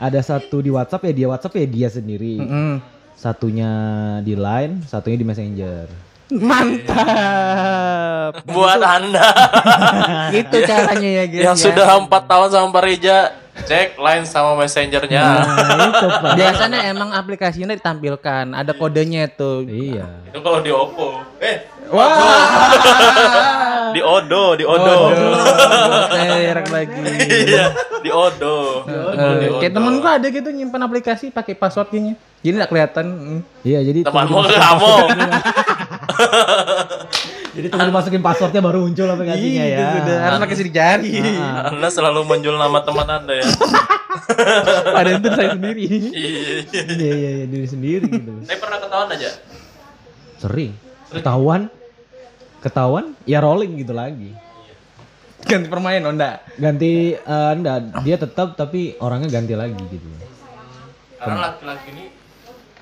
ada 0.00 0.18
satu 0.18 0.58
di 0.58 0.68
WhatsApp 0.68 1.04
ya 1.04 1.12
dia 1.14 1.26
WhatsApp 1.28 1.54
ya 1.54 1.66
dia 1.66 1.88
sendiri 1.88 2.34
Mm. 2.40 2.74
satunya 3.14 3.70
di 4.20 4.32
Line 4.32 4.80
satunya 4.84 5.14
di 5.14 5.24
Messenger 5.24 5.84
Mantap. 6.30 8.32
Buat 8.46 8.80
anda 8.80 9.26
Itu 10.40 10.56
caranya 10.62 11.10
ya 11.10 11.24
guys. 11.26 11.42
yang 11.42 11.54
ya. 11.54 11.60
sudah 11.60 11.86
empat 11.98 12.22
tahun 12.24 12.48
sama 12.48 12.66
Pak 12.70 12.82
Rija, 12.82 13.18
cek 13.62 13.96
line 13.96 14.24
sama 14.24 14.56
messengernya. 14.56 15.20
nah 15.20 15.86
itu 15.86 16.06
pak 16.06 16.32
Biasanya 16.38 16.80
emang 16.86 17.10
aplikasinya 17.10 17.72
ditampilkan, 17.72 18.52
ada 18.52 18.72
kodenya 18.72 19.26
tuh. 19.26 19.64
iya 19.64 20.06
Itu 20.26 20.38
kalau 20.40 20.60
di 20.60 20.70
Oppo. 20.70 21.20
Eh, 21.38 21.56
Wah. 21.88 22.08
di 23.94 24.00
Odo, 24.00 24.54
di 24.54 24.62
Odo. 24.62 24.98
Terek 26.08 26.66
lagi. 26.70 27.00
Iya, 27.50 27.66
di 27.98 28.10
Odo. 28.10 28.86
Di 28.86 28.94
Eh, 28.94 29.50
kayak 29.58 29.72
Odo. 29.72 29.76
temen 29.76 29.94
gua 29.98 30.12
ada 30.16 30.26
gitu 30.26 30.48
nyimpan 30.48 30.82
aplikasi 30.82 31.28
pakai 31.28 31.54
passwordnya. 31.54 32.14
Jadi 32.40 32.54
nggak 32.56 32.70
kelihatan. 32.70 33.06
Mm. 33.06 33.40
iya 33.60 33.78
jadi 33.82 34.00
Temanmu 34.00 34.32
tunggu 34.32 34.54
kamu. 34.54 34.94
jadi 37.54 37.66
tunggu 37.66 37.86
dimasukin 37.88 38.20
passwordnya 38.20 38.60
baru 38.60 38.82
muncul 38.82 39.06
aplikasinya 39.06 39.64
ya 39.64 39.78
Udah, 40.00 40.18
harus 40.20 40.38
pakai 40.40 40.56
sidik 40.56 40.72
jari. 40.72 41.12
Anda 41.66 41.88
selalu 41.88 42.22
menjual 42.24 42.54
nama 42.54 42.78
teman 42.80 43.06
Anda 43.06 43.34
ya. 43.34 43.46
Padahal 44.86 45.18
itu 45.18 45.28
saya 45.30 45.48
sendiri. 45.52 45.82
Iya. 45.86 46.60
iya 46.70 47.12
iya 47.12 47.30
iya 47.32 47.46
diri 47.46 47.66
sendiri 47.66 48.06
gitu 48.06 48.32
Tapi 48.40 48.56
pernah 48.56 48.78
ketahuan 48.78 49.08
aja. 49.10 49.30
sering 50.36 50.72
ketahuan 51.10 51.62
ketahuan 52.60 53.04
ya 53.22 53.38
rolling 53.38 53.76
gitu 53.76 53.92
lagi 53.92 54.32
Ganti 55.40 55.66
permain, 55.66 56.00
enggak. 56.00 56.44
ganti 56.54 56.92
eh, 57.12 57.52
enggak 57.52 57.78
dia 58.00 58.16
tetap 58.16 58.54
tapi 58.54 58.92
orangnya 58.96 59.28
ganti 59.30 59.52
lagi 59.52 59.76
gitu 59.86 60.08
Karena 61.16 61.50
laki-laki 61.50 61.88
ini 61.90 62.04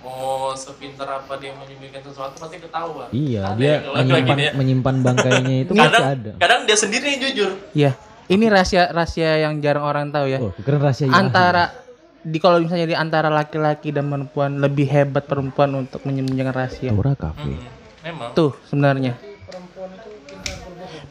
mau 0.09 0.57
sepintar 0.57 1.21
apa 1.21 1.37
dia 1.37 1.53
menyembunyikan 1.53 2.00
sesuatu 2.00 2.41
pasti 2.41 2.57
ketahuan. 2.59 3.09
Iya, 3.12 3.53
Ada 3.53 3.59
dia 3.61 3.75
menyimpan 3.85 4.37
ya. 4.41 4.50
menyimpan 4.57 4.95
bangkainya 5.05 5.57
itu 5.62 5.73
pasti 5.77 5.85
Kadang, 5.85 6.05
ada. 6.09 6.31
kadang 6.41 6.61
dia 6.65 6.77
sendiri 6.77 7.05
yang 7.07 7.21
jujur. 7.23 7.50
Iya. 7.77 7.93
Ini 8.29 8.45
rahasia 8.49 8.83
rahasia 8.88 9.41
yang 9.41 9.61
jarang 9.61 9.85
orang 9.85 10.09
tahu 10.09 10.27
ya. 10.29 10.38
Oh, 10.41 10.53
keren 10.61 10.81
rahasia. 10.81 11.09
Antara 11.09 11.73
di 12.19 12.37
kalau 12.37 12.61
misalnya 12.61 12.85
di 12.85 12.97
antara 12.97 13.29
laki-laki 13.29 13.88
dan 13.88 14.09
perempuan 14.09 14.59
lebih 14.59 14.85
hebat 14.85 15.25
perempuan 15.25 15.71
untuk 15.77 16.05
menyembunyikan 16.05 16.53
rahasia. 16.53 16.93
Aura 16.93 17.12
Cafe. 17.12 17.57
Hmm, 17.57 17.61
memang. 18.05 18.31
Tuh 18.33 18.53
sebenarnya. 18.69 19.17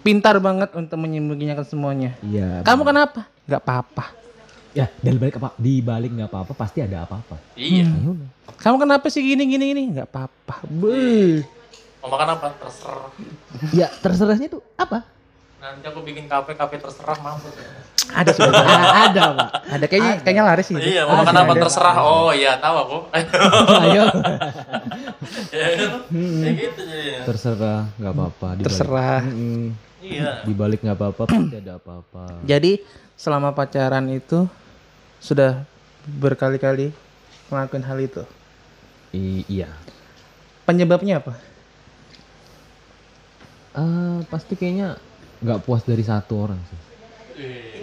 Pintar 0.02 0.40
banget 0.40 0.72
untuk 0.72 0.98
menyembunyikan 0.98 1.66
semuanya. 1.68 2.16
Iya. 2.24 2.64
Kamu 2.64 2.86
kenapa? 2.86 3.28
Gak 3.44 3.60
apa-apa. 3.60 4.06
Ya, 4.78 4.86
dari 5.02 5.18
balik 5.18 5.42
apa? 5.42 5.58
Di 5.58 5.82
balik 5.82 6.14
nggak 6.14 6.30
apa-apa 6.30 6.54
pasti 6.54 6.86
ada 6.86 7.02
apa-apa. 7.02 7.42
Iya. 7.58 7.90
Ya 7.90 8.10
udah. 8.14 8.30
Kamu 8.62 8.78
kenapa 8.78 9.10
sih 9.10 9.26
gini 9.26 9.50
gini 9.50 9.74
gini? 9.74 9.82
Gak 9.98 10.08
apa-apa. 10.14 10.66
Beuh. 10.70 11.42
Mau 12.06 12.14
makan 12.14 12.38
apa? 12.38 12.54
Terserah. 12.62 13.10
Ya, 13.74 13.90
terserahnya 14.02 14.48
tuh 14.54 14.62
apa? 14.78 15.02
Nanti 15.58 15.86
aku 15.90 16.06
bikin 16.06 16.30
kafe 16.30 16.54
kafe 16.54 16.78
terserah 16.78 17.18
mampus. 17.26 17.58
Ada 18.14 18.32
sudah. 18.32 18.64
Ah, 18.64 19.10
ada, 19.10 19.24
Pak. 19.36 19.50
ada 19.68 19.86
kayaknya 19.90 20.14
kayaknya 20.24 20.44
laris 20.46 20.66
sih. 20.70 20.78
Iya, 20.78 21.10
mau 21.10 21.26
makan 21.26 21.36
apa 21.44 21.54
terserah. 21.58 21.96
Oh 22.00 22.30
iya, 22.32 22.56
tahu 22.62 22.76
aku. 22.86 22.98
Ayo. 23.84 24.06
ya 25.52 25.66
kan? 25.74 25.92
Ya 26.14 26.52
gitu 26.54 26.82
jadinya. 26.86 27.22
Terserah, 27.26 27.82
nggak 27.98 28.14
apa-apa. 28.14 28.48
Terserah. 28.62 29.22
Mm-mm. 29.26 29.76
Iya. 30.06 30.46
Di 30.46 30.54
balik 30.54 30.86
nggak 30.86 30.98
apa-apa 31.02 31.24
pasti 31.26 31.58
ada 31.58 31.74
apa-apa. 31.82 32.46
Jadi 32.46 32.80
selama 33.18 33.52
pacaran 33.52 34.06
itu 34.14 34.46
sudah 35.28 35.68
berkali-kali 36.08 36.96
melakukan 37.52 37.84
hal 37.84 38.00
itu. 38.00 38.24
I- 39.12 39.44
iya. 39.52 39.68
Penyebabnya 40.64 41.20
apa? 41.20 41.36
Ah, 43.76 44.24
pasti 44.32 44.56
kayaknya 44.56 44.96
nggak 45.44 45.68
puas 45.68 45.84
dari 45.84 46.02
satu 46.02 46.48
orang 46.48 46.60
sih. 46.72 46.80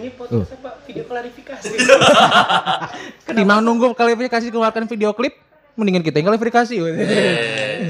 Ini 0.01 0.09
podcast 0.17 0.57
apa? 0.57 0.81
Video 0.83 1.05
klarifikasi. 1.07 1.69
Ketimbang 3.29 3.63
nunggu 3.63 3.95
klarifikasi 3.95 4.51
keluarkan 4.51 4.91
video 4.91 5.15
klip, 5.15 5.39
mendingan 5.79 6.03
kita 6.03 6.19
yang 6.19 6.27
klarifikasi. 6.33 6.75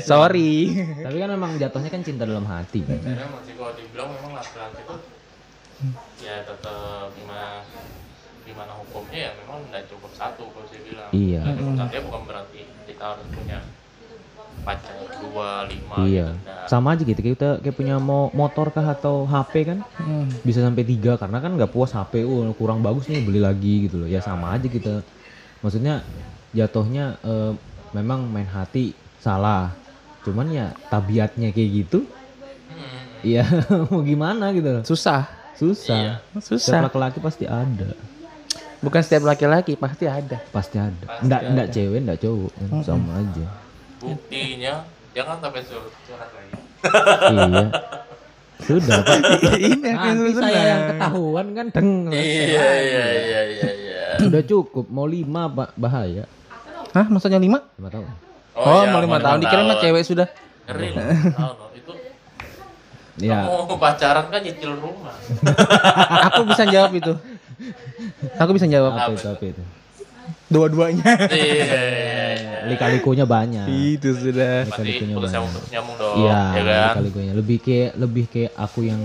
Sorry. 0.06 0.54
Tapi 1.02 1.18
kan 1.18 1.30
memang 1.34 1.58
jatuhnya 1.58 1.90
kan 1.90 2.06
cinta 2.06 2.28
dalam 2.30 2.46
hati 2.46 2.86
kan. 2.86 3.00
Ya 3.02 3.26
memang 3.26 3.42
sih 3.42 3.58
kalau 3.58 3.74
dibilang 3.74 4.14
memang 4.14 4.38
laki-laki 4.38 4.84
itu 4.86 4.96
ya 6.24 6.40
tetap 6.48 7.12
gimana 7.20 7.66
gimana 8.46 8.72
hukumnya 8.78 9.20
ya 9.20 9.32
memang 9.36 9.60
nggak 9.68 9.84
cukup 9.88 10.12
satu 10.14 10.44
kalau 10.46 10.66
saya 10.66 10.82
bilang. 10.82 11.10
Iya. 11.12 11.42
Nggak 11.42 11.56
cukup 11.58 11.76
satu 11.76 11.92
ya 11.92 12.02
bukan 12.02 12.22
berarti 12.24 12.60
kita 12.86 13.04
harus 13.04 13.28
punya 13.30 13.58
pacar 14.62 14.96
dua 15.20 15.50
lima 15.68 15.96
Iya. 16.02 16.28
gitu. 16.32 16.50
Sama 16.66 16.88
aja 16.92 17.04
gitu 17.04 17.22
kita 17.22 17.50
kayak 17.60 17.76
punya 17.76 17.96
mo 17.98 18.30
motor 18.32 18.70
kah 18.70 18.88
atau 18.88 19.24
HP 19.24 19.54
kan 19.64 19.80
bisa 20.42 20.60
sampai 20.60 20.82
tiga 20.82 21.14
karena 21.16 21.38
kan 21.38 21.54
nggak 21.54 21.70
puas 21.70 21.92
HP 21.92 22.24
oh 22.24 22.42
kurang 22.54 22.80
bagus 22.80 23.06
nih 23.06 23.22
beli 23.22 23.38
lagi 23.38 23.86
gitu 23.86 24.02
loh 24.02 24.08
ya 24.08 24.18
sama 24.20 24.54
aja 24.54 24.66
kita 24.66 25.06
maksudnya 25.60 26.02
jatuhnya 26.52 27.20
eh, 27.22 27.52
memang 27.92 28.26
main 28.26 28.46
hati 28.46 28.94
salah 29.20 29.70
cuman 30.22 30.50
ya 30.50 30.66
tabiatnya 30.88 31.50
kayak 31.50 31.72
gitu 31.84 32.00
Hmm. 32.66 33.22
ya 33.22 33.46
mau 33.88 34.02
gimana 34.02 34.50
gitu 34.52 34.68
loh. 34.68 34.84
Susah. 34.84 35.30
susah 35.54 36.20
Susah. 36.36 36.60
setiap 36.60 36.90
laki-laki 36.90 37.20
pasti 37.20 37.46
ada 37.46 37.94
Bukan 38.78 39.02
setiap 39.02 39.24
laki-laki 39.26 39.74
pasti 39.74 40.06
ada. 40.06 40.38
pasti 40.50 40.78
ada 40.78 41.06
enggak 41.20 41.42
enggak 41.46 41.68
cewek 41.70 42.00
enggak 42.00 42.20
cowok 42.20 42.52
kan 42.54 42.70
sama 42.82 43.12
aja 43.18 43.46
Buktinya 43.98 44.74
jangan 45.12 45.38
sampai 45.40 45.62
sur- 45.62 45.94
curhat 46.04 46.30
lagi. 46.30 46.54
iya 47.32 47.66
sudah 48.58 48.98
Pak. 49.00 49.18
Ini 49.68 49.90
nanti 49.90 50.32
saya 50.34 50.62
yang 50.66 50.84
ketahuan 50.90 51.48
kan 51.52 51.66
deng 51.70 51.90
Iya 52.08 52.22
iya 52.78 53.06
iya 53.12 53.42
iya 53.46 53.70
iya. 53.74 54.02
udah 54.22 54.42
cukup 54.42 54.86
mau 54.88 55.06
lima 55.06 55.46
pak 55.48 55.76
bahaya 55.76 56.24
Hah, 56.92 57.06
maksudnya 57.06 57.36
lima? 57.38 57.60
lima 57.76 57.90
tahun 57.90 58.08
Oh, 58.56 58.82
iya, 58.82 58.88
mau 58.88 59.04
lima 59.04 59.20
tahun. 59.20 59.44
Dikira 59.44 59.62
mah 59.62 59.78
cewek 59.78 60.00
sudah. 60.02 60.28
Ngeri 60.66 60.88
loh, 60.90 61.04
itu 61.76 61.92
ya 63.20 63.44
kamu 63.44 63.76
pacaran 63.76 64.26
kan 64.28 64.40
nyicil 64.40 64.72
rumah. 64.76 65.12
Aku 66.26 66.48
bisa 66.48 66.64
jawab 66.64 66.92
itu. 66.92 67.12
Aku 68.36 68.52
bisa 68.52 68.66
jawab. 68.66 68.92
apa 68.92 69.12
itu 69.12 69.28
apa 69.28 69.44
itu 69.46 69.64
Dua-duanya. 70.48 71.06
Iya. 71.28 72.66
lika-likunya 72.66 73.26
banyak 73.26 73.66
itu 73.70 74.10
sudah. 74.12 74.66
Lika-likunya 74.66 75.16
banyak 75.16 75.42
nyambung 75.70 75.96
dong. 75.98 76.16
iya 76.18 76.42
ya 76.52 76.62
kan? 76.64 76.90
lika-likunya 76.92 77.32
lebih 77.34 77.58
kayak 77.60 77.92
lebih 77.96 78.26
kayak 78.26 78.52
aku 78.56 78.80
yang 78.84 79.02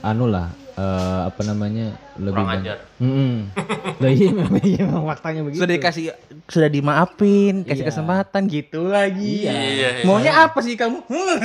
anu 0.00 0.26
lah 0.26 0.50
eh, 0.72 1.20
apa 1.24 1.40
namanya 1.44 1.94
lebih 2.16 2.42
Kurang 2.42 2.50
banyak 2.58 2.74
ajar. 2.74 2.78
Lah 4.02 4.10
iya 4.10 4.30
memang 4.32 4.64
iya 4.64 4.82
memang 4.82 5.06
faktanya 5.06 5.40
begitu 5.42 5.62
Sudah 5.62 5.70
dikasih 5.72 6.04
sudah 6.44 6.66
dimaafin, 6.68 7.54
kasih 7.62 7.78
Iya. 7.78 7.88
kesempatan 7.88 8.42
gitu 8.46 8.80
lagi. 8.88 9.46
Iya, 9.46 9.54
iya. 9.54 9.88
Maunya 10.02 10.32
apa 10.36 10.58
sih 10.58 10.74
kamu? 10.74 10.98
Hmm. 11.06 11.38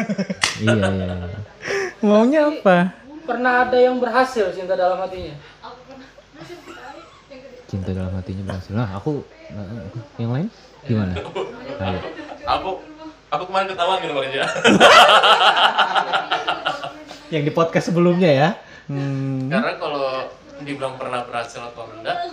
iya 0.58 0.74
iya 0.90 1.38
Maunya 2.02 2.50
apa? 2.50 2.98
Pernah 3.24 3.68
ada 3.68 3.78
yang 3.78 4.00
berhasil 4.00 4.50
cinta 4.52 4.74
dalam 4.74 4.98
hatinya? 4.98 5.36
Cinta 7.68 7.92
dalam 7.92 8.16
hatinya 8.16 8.44
berhasil 8.48 8.74
nah 8.74 8.90
aku 8.96 9.22
nah, 9.52 9.66
yang 10.18 10.32
lain 10.34 10.48
gimana 10.88 11.14
Ayo. 11.78 12.00
Aku 12.48 12.70
aku 13.28 13.44
kemarin 13.52 13.68
ketahuan 13.70 14.00
gitu 14.02 14.14
Bang 14.16 14.34
ya. 14.34 14.48
yang 17.36 17.44
di 17.44 17.52
podcast 17.52 17.92
sebelumnya 17.92 18.32
ya 18.32 18.50
Hmm. 18.88 19.52
Karena 19.52 19.76
kalau 19.76 20.32
dibilang 20.64 20.96
pernah 20.96 21.28
berhasil 21.28 21.60
atau 21.60 21.92
enggak, 21.92 22.32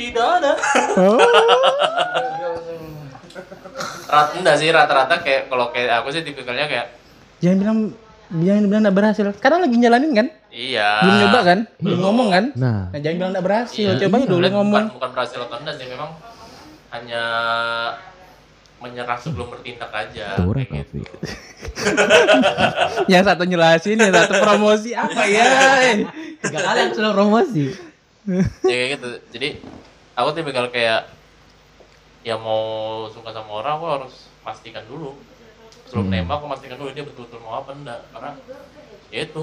tidak 0.00 0.26
ada. 0.40 0.52
Rat 4.08 4.28
enggak 4.40 4.56
sih 4.56 4.72
rata-rata 4.72 5.20
kayak 5.20 5.52
kalau 5.52 5.68
kayak 5.68 6.00
aku 6.00 6.16
sih 6.16 6.24
tipikalnya 6.24 6.66
kayak 6.66 6.96
Jangan 7.44 7.56
bilang 7.60 7.78
jangan 8.40 8.64
bilang 8.72 8.82
enggak 8.88 8.96
berhasil. 8.96 9.24
Karena 9.36 9.68
lagi 9.68 9.76
jalanin 9.76 10.12
kan? 10.16 10.26
Iya. 10.60 10.88
Belum 11.00 11.14
nyoba 11.18 11.40
kan? 11.42 11.58
Belum 11.76 11.98
ngomong 12.00 12.28
kan? 12.28 12.44
nah 12.54 12.78
Nah, 12.86 12.98
jangan 12.98 13.16
bilang 13.16 13.30
enggak 13.32 13.44
berhasil. 13.46 13.88
Iya, 13.88 13.98
Coba 13.98 14.16
iya. 14.16 14.26
dulu 14.26 14.38
Bukan- 14.38 14.52
ngomong. 14.54 14.84
Bukan 14.92 15.08
berhasil 15.10 15.38
atau 15.40 15.56
enggak 15.56 15.74
sih 15.74 15.86
memang 15.86 16.10
hanya 16.90 17.22
menyerah 18.78 19.14
sebelum 19.14 19.46
bertindak 19.48 19.90
aja 19.90 20.34
Cafe. 20.34 20.62
gitu. 20.72 20.98
Yang 23.06 23.22
satu 23.26 23.42
jelasin, 23.44 23.96
yang 23.98 24.10
satu 24.10 24.32
promosi 24.38 24.90
apa 24.92 25.22
ya? 25.22 25.42
Tiga 26.38 26.58
kali 26.58 26.78
aku 26.82 26.92
sudah 26.94 27.12
promosi. 27.12 27.64
ya 28.28 28.42
kayak 28.62 28.86
gitu 28.94 29.08
jadi 29.30 29.48
aku 30.12 30.28
tipikal 30.32 30.66
kayak 30.68 31.06
ya 32.20 32.36
mau 32.36 33.06
suka 33.06 33.30
sama 33.30 33.58
orang 33.58 33.72
aku 33.74 33.84
harus 33.90 34.14
pastikan 34.38 34.82
dulu 34.84 35.16
sebelum 35.84 36.04
Hmm. 36.06 36.12
nembak 36.20 36.36
aku 36.36 36.44
pastikan 36.46 36.76
dulu 36.76 36.90
dia 36.90 37.00
betul-betul 37.00 37.38
mau 37.40 37.58
apa 37.58 37.72
enggak 37.72 37.96
karena 38.10 38.30
ya 39.08 39.18
itu 39.24 39.42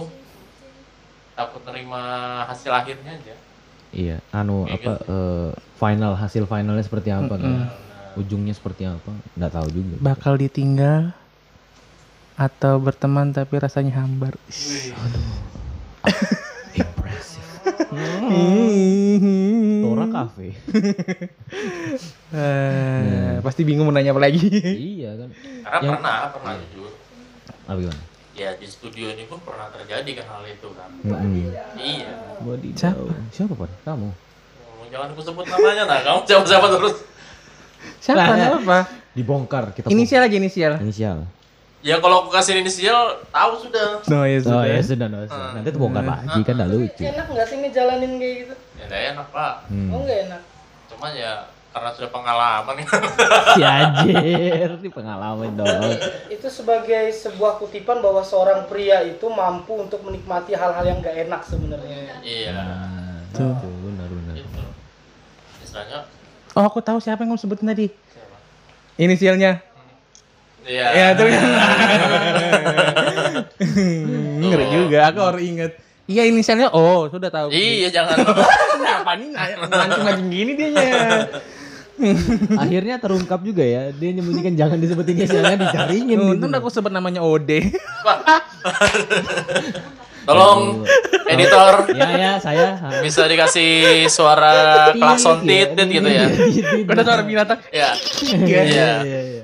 takut 1.38 1.62
nerima 1.63 2.01
hasil 2.44 2.74
akhirnya 2.74 3.13
aja 3.13 3.36
Iya, 3.88 4.20
anu 4.32 4.65
Kayak 4.65 4.75
apa 4.75 4.94
gitu. 5.00 5.08
eh, 5.08 5.50
final 5.77 6.13
hasil 6.13 6.44
finalnya 6.44 6.84
seperti 6.84 7.08
apa 7.10 7.34
kan? 7.34 7.72
Ujungnya 8.15 8.51
seperti 8.51 8.84
apa? 8.84 9.15
Nggak 9.32 9.53
tahu 9.53 9.67
juga. 9.72 9.96
Bakal 10.03 10.34
ditinggal 10.36 11.15
atau 12.36 12.77
berteman 12.77 13.32
tapi 13.32 13.56
rasanya 13.56 13.96
hambar. 13.96 14.36
Impressive. 16.74 17.48
Hmm. 17.88 19.82
Tora 19.82 20.06
Cafe. 20.10 20.51
Eh, 22.29 23.39
pasti 23.39 23.63
bingung 23.63 23.88
mau 23.88 23.96
nanya 23.96 24.12
apa 24.12 24.20
lagi. 24.20 24.44
iya 24.75 25.15
kan. 25.15 25.29
karena 25.32 25.79
Yang- 25.79 25.96
pernah 25.96 26.15
pernah 26.29 26.53
jujur 26.60 26.91
Apa 27.63 27.79
gimana? 27.79 28.03
Ya 28.38 28.53
di 28.53 28.63
studio 28.63 29.10
ini 29.10 29.25
pun 29.25 29.41
pernah 29.41 29.65
terjadi 29.67 30.22
kan 30.22 30.25
hal 30.29 30.44
itu 30.46 30.70
kan 30.72 30.89
Mm-mm. 31.01 31.50
iya 31.75 32.13
Body 32.38 32.70
Siapa? 32.72 33.01
Siapa 33.34 33.53
Pan? 33.53 33.72
Kamu? 33.82 34.10
Oh, 34.77 34.86
jangan 34.88 35.10
aku 35.10 35.22
sebut 35.22 35.41
namanya 35.44 35.84
nah 35.84 36.00
kamu 36.00 36.20
siapa 36.24 36.46
siapa 36.46 36.67
terus 36.70 36.96
Siapa? 37.98 38.24
Nah. 38.29 38.58
Apa? 38.58 38.79
Dibongkar 39.12 39.74
kita. 39.74 39.89
Inisial 39.89 40.22
aja 40.22 40.36
inisial. 40.36 40.74
Inisial. 40.77 41.25
ya 41.79 41.98
kalau 41.98 42.25
aku 42.25 42.29
kasih 42.29 42.60
inisial 42.60 43.22
tahu 43.29 43.53
sudah 43.58 44.01
No 44.06 44.25
ya 44.25 44.38
Oh 44.44 44.62
ya 44.62 44.82
sudah, 44.82 45.08
no, 45.08 45.24
sudah. 45.24 45.53
Nanti 45.53 45.70
itu 45.70 45.79
bongkar 45.79 46.03
lagi 46.03 46.41
kan 46.41 46.53
nggak 46.58 46.70
lucu. 46.70 47.01
Enak 47.01 47.25
nggak 47.25 47.48
sih 47.48 47.58
ngejalanin 47.58 48.12
kayak 48.17 48.36
gitu? 48.44 48.53
ya 48.77 48.84
nggak 48.86 49.03
enak 49.13 49.27
pak 49.29 49.53
Hmm. 49.70 49.89
Oh 49.89 50.00
nggak 50.01 50.20
enak. 50.29 50.41
cuma 50.88 51.08
ya 51.12 51.34
karena 51.77 51.93
sudah 51.93 52.10
pengalaman 52.10 52.75
kan 52.79 53.01
Si 53.53 53.62
anjir, 53.62 54.17
ini 54.74 54.89
pengalaman 54.89 55.53
dong. 55.53 55.93
Itu 56.27 56.48
sebagai 56.48 57.10
sebuah 57.12 57.57
kutipan 57.57 58.01
bahwa 58.01 58.19
seorang 58.19 58.65
pria 58.65 59.01
itu 59.03 59.24
mampu 59.27 59.77
untuk 59.77 60.01
menikmati 60.01 60.51
hal-hal 60.51 60.81
yang 60.84 60.98
nggak 60.98 61.17
enak 61.24 61.41
sebenarnya. 61.43 62.17
iya 62.19 62.57
Nah, 63.29 63.53
itu 63.53 63.69
benar 63.86 64.10
benar. 64.10 64.34
itu 64.36 64.62
istilahnya 65.60 66.00
Oh 66.51 66.63
aku 66.63 66.79
tahu 66.79 66.98
siapa 66.98 67.22
yang 67.22 67.31
kamu 67.31 67.39
sebutin 67.39 67.67
tadi. 67.67 67.88
siapa 67.88 68.36
Inisialnya. 68.98 69.62
iya 70.63 70.86
Ya 70.89 71.07
tuh. 71.13 71.29
Ngeri 74.39 74.65
juga, 74.67 75.00
aku 75.05 75.19
harus 75.22 75.43
inget. 75.43 75.72
Iya 76.07 76.24
inisialnya. 76.25 76.72
Oh 76.72 77.05
sudah 77.05 77.27
tahu. 77.27 77.51
iya 77.51 77.91
jangan 77.91 78.15
Kenapa 78.74 79.12
nih 79.13 79.27
mancing-mancing 79.60 80.29
gini 80.31 80.51
dia 80.55 80.69
nya? 80.72 80.86
Akhirnya 82.62 82.96
terungkap 82.98 83.42
juga 83.42 83.62
ya. 83.62 83.89
Dia 83.89 84.10
nyembunyikan 84.12 84.54
jangan 84.54 84.77
disebut 84.77 85.06
inisialnya 85.08 85.58
dicaringin 85.60 86.13
gitu. 86.13 86.34
Untung 86.36 86.51
aku 86.51 86.70
sebut 86.70 86.89
namanya 86.89 87.20
Ode. 87.20 87.60
tolong 90.27 90.84
editor 91.25 91.88
Ya 91.89 92.08
ya 92.12 92.32
saya. 92.36 92.75
ha. 92.75 93.00
bisa 93.00 93.24
dikasih 93.24 93.72
suara 94.12 94.92
klakson 94.92 95.39
Tit, 95.42 95.72
tit 95.72 95.80
tit 95.80 95.88
gitu 95.89 96.10
ya 96.10 96.27
Udah 96.84 97.04
suara 97.06 97.24
binatang. 97.24 97.60
ya 97.72 97.96
Iya 98.27 98.62
iya 98.62 98.89
iya 99.01 99.20
iya. 99.24 99.44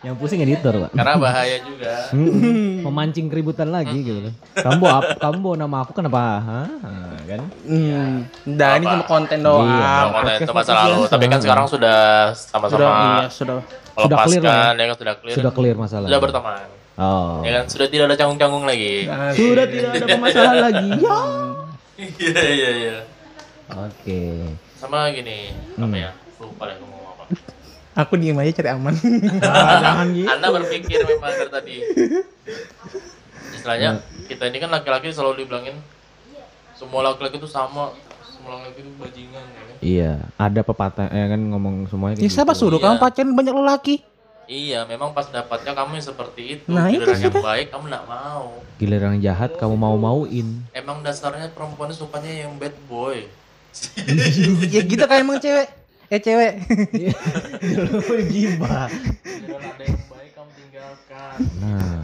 Yang 0.00 0.14
pusing 0.16 0.40
editor, 0.40 0.72
Pak. 0.78 0.90
karena 0.94 1.12
bahaya 1.14 1.60
juga 1.60 2.08
Mm-mm. 2.10 2.80
Memancing 2.82 3.28
keributan 3.28 3.68
lagi 3.68 4.00
gitu 4.00 4.16
loh. 4.22 4.32
Kamu 4.54 4.84
kamu 5.14 5.48
nama 5.56 5.76
aku 5.80 5.92
kenapa? 5.92 6.40
Hah? 6.40 6.68
Ah, 6.80 7.20
kan? 7.22 7.40
Hmm. 7.62 8.24
Nah 8.48 8.70
ini 8.74 8.86
cuma 8.86 9.04
konten 9.04 9.38
doang. 9.38 9.68
Iya, 9.68 9.92
konten 10.10 10.34
itu 10.40 10.52
masa 10.54 10.72
lalu 10.78 11.00
tapi 11.04 11.24
kan 11.26 11.38
sekarang 11.38 11.66
sudah 11.66 11.98
sama-sama 12.32 12.72
Sudah, 12.72 12.90
iya, 12.90 13.26
sudah. 13.28 13.56
Sudah 13.92 14.16
clear 14.24 14.40
ya 14.40 14.56
kan 14.86 14.96
sudah 14.96 15.14
clear 15.14 15.34
Sudah 15.36 15.52
clear 15.52 15.76
masalah. 15.76 16.06
sudah 16.06 16.20
berteman 16.20 16.68
Oh. 16.96 17.40
ya 17.40 17.50
kan 17.54 17.64
sudah 17.64 17.86
tidak 17.86 18.04
ada 18.08 18.16
canggung-canggung 18.18 18.64
lagi 18.64 19.08
Sudah 19.32 19.64
tidak 19.64 20.00
ada 20.00 20.16
masalah 20.16 20.54
lagi. 20.62 20.88
Ya. 22.00 22.08
iya 22.16 22.48
iya 22.48 22.70
iya 22.74 22.96
Oke. 23.70 24.20
sama 24.74 25.08
gini 25.10 25.52
apa 25.70 25.84
Hmm. 25.84 25.92
ya 25.94 26.10
lupa 26.38 26.64
deh 26.64 26.74
apa 26.74 26.89
Aku 27.92 28.14
diem 28.14 28.36
aja 28.36 28.52
cari 28.54 28.70
aman. 28.70 28.94
Ah, 29.42 29.82
jangan 29.82 30.06
gitu. 30.12 30.26
anda 30.26 30.48
berpikir 30.48 30.98
memang 31.02 31.32
dari 31.32 31.50
tadi 31.50 31.74
istilahnya 33.52 33.90
kita 34.24 34.46
ini 34.46 34.58
kan 34.58 34.70
laki-laki 34.70 35.10
selalu 35.10 35.44
dibilangin 35.44 35.76
semua 36.72 37.02
laki-laki 37.02 37.36
itu 37.36 37.44
sama 37.46 37.92
semua 38.24 38.56
laki-laki 38.56 38.80
itu 38.80 38.90
bajingan 38.96 39.44
ya 39.44 39.60
kan 39.60 39.76
Iya, 39.80 40.12
ada 40.36 40.60
pepatah 40.60 41.08
eh 41.08 41.26
kan 41.26 41.40
ngomong 41.42 41.84
semuanya 41.86 42.14
Ya 42.14 42.22
kayak 42.22 42.34
siapa 42.34 42.52
gitu. 42.52 42.60
suruh 42.62 42.78
kamu 42.78 42.94
Iya. 42.94 43.02
pacaran 43.02 43.32
banyak 43.32 43.54
lelaki? 43.54 43.96
iya 44.46 44.82
memang 44.84 45.10
pas 45.10 45.24
dapatnya 45.24 45.72
kamu 45.72 45.90
yang 45.94 46.06
seperti 46.06 46.42
itu 46.54 46.66
Nah, 46.68 46.86
itu 46.86 46.98
giliran 47.00 47.16
yang 47.16 47.30
sudah. 47.30 47.42
baik 47.44 47.66
kamu 47.68 47.84
nggak 47.86 48.06
mau 48.06 48.44
Giliran 48.76 49.10
yang 49.12 49.22
jahat 49.24 49.50
kamu 49.56 49.74
mau-mauin. 49.76 50.48
emang 50.70 51.00
dasarnya 51.00 51.48
perempuan 51.48 51.88
itu 51.88 51.98
sukanya 51.98 52.46
yang 52.46 52.54
bad 52.56 52.74
boy 52.84 53.24
ya 54.74 54.82
gitu 54.82 54.98
kayak 55.00 55.22
emang 55.22 55.38
cewek. 55.38 55.68
Eh 56.10 56.18
cewek. 56.18 56.52
Lu 57.86 58.02
gimana? 58.26 58.90
giliran 59.22 59.62
ada 59.62 59.84
yang 59.86 60.00
baik 60.10 60.30
kamu 60.34 60.50
tinggalkan 60.52 61.36
Nah, 61.60 62.02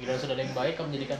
giliran 0.00 0.18
sudah 0.18 0.32
ada 0.32 0.42
yang 0.42 0.54
baik 0.54 0.74
kamu 0.74 0.88
jadikan 0.96 1.18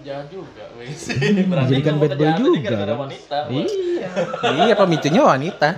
jahat 0.00 0.26
juga 0.32 0.64
wes 0.74 1.00
Menjadikan 1.44 1.94
bad 2.00 2.12
boy 2.16 2.30
juga, 2.34 2.72
kan? 2.72 2.96
wanita 2.98 3.36
iya. 3.52 4.08
iya 4.64 4.74
pemicunya 4.74 5.20
wanita. 5.20 5.68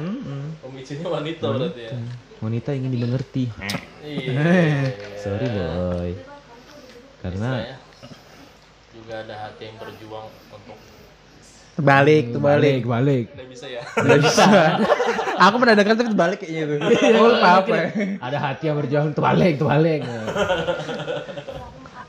pemicunya 0.62 1.07
wanita 1.11 1.42
berarti 1.48 1.83
ya 1.83 1.92
Wanita 2.38 2.70
ingin 2.74 2.90
dimengerti. 2.90 3.44
iya 4.02 4.94
Sorry 5.16 5.46
boy. 5.46 6.11
Karena 7.18 7.50
Istilahnya 7.50 7.76
juga 8.92 9.14
ada 9.22 9.35
hati 9.40 9.62
yang 9.64 9.76
berjuang 9.78 10.26
untuk 10.50 10.78
Terbalik, 11.72 12.37
terbalik. 12.37 12.85
balik, 12.85 13.26
balik. 13.32 13.48
bisa 13.48 13.64
ya 13.64 13.80
Gak 14.06 14.18
bisa. 14.20 14.44
Aku 15.40 15.56
pernah 15.56 15.74
dengar 15.74 15.94
tapi 15.96 16.08
terbalik 16.12 16.38
kayaknya 16.44 16.64
tuh. 16.68 16.78
Oh, 17.16 17.28
lupa 17.32 17.48
apa. 17.64 17.76
Ada 18.20 18.38
hati 18.38 18.64
yang 18.68 18.76
berjuang 18.76 19.06
terbalik, 19.16 19.56
terbalik. 19.56 20.00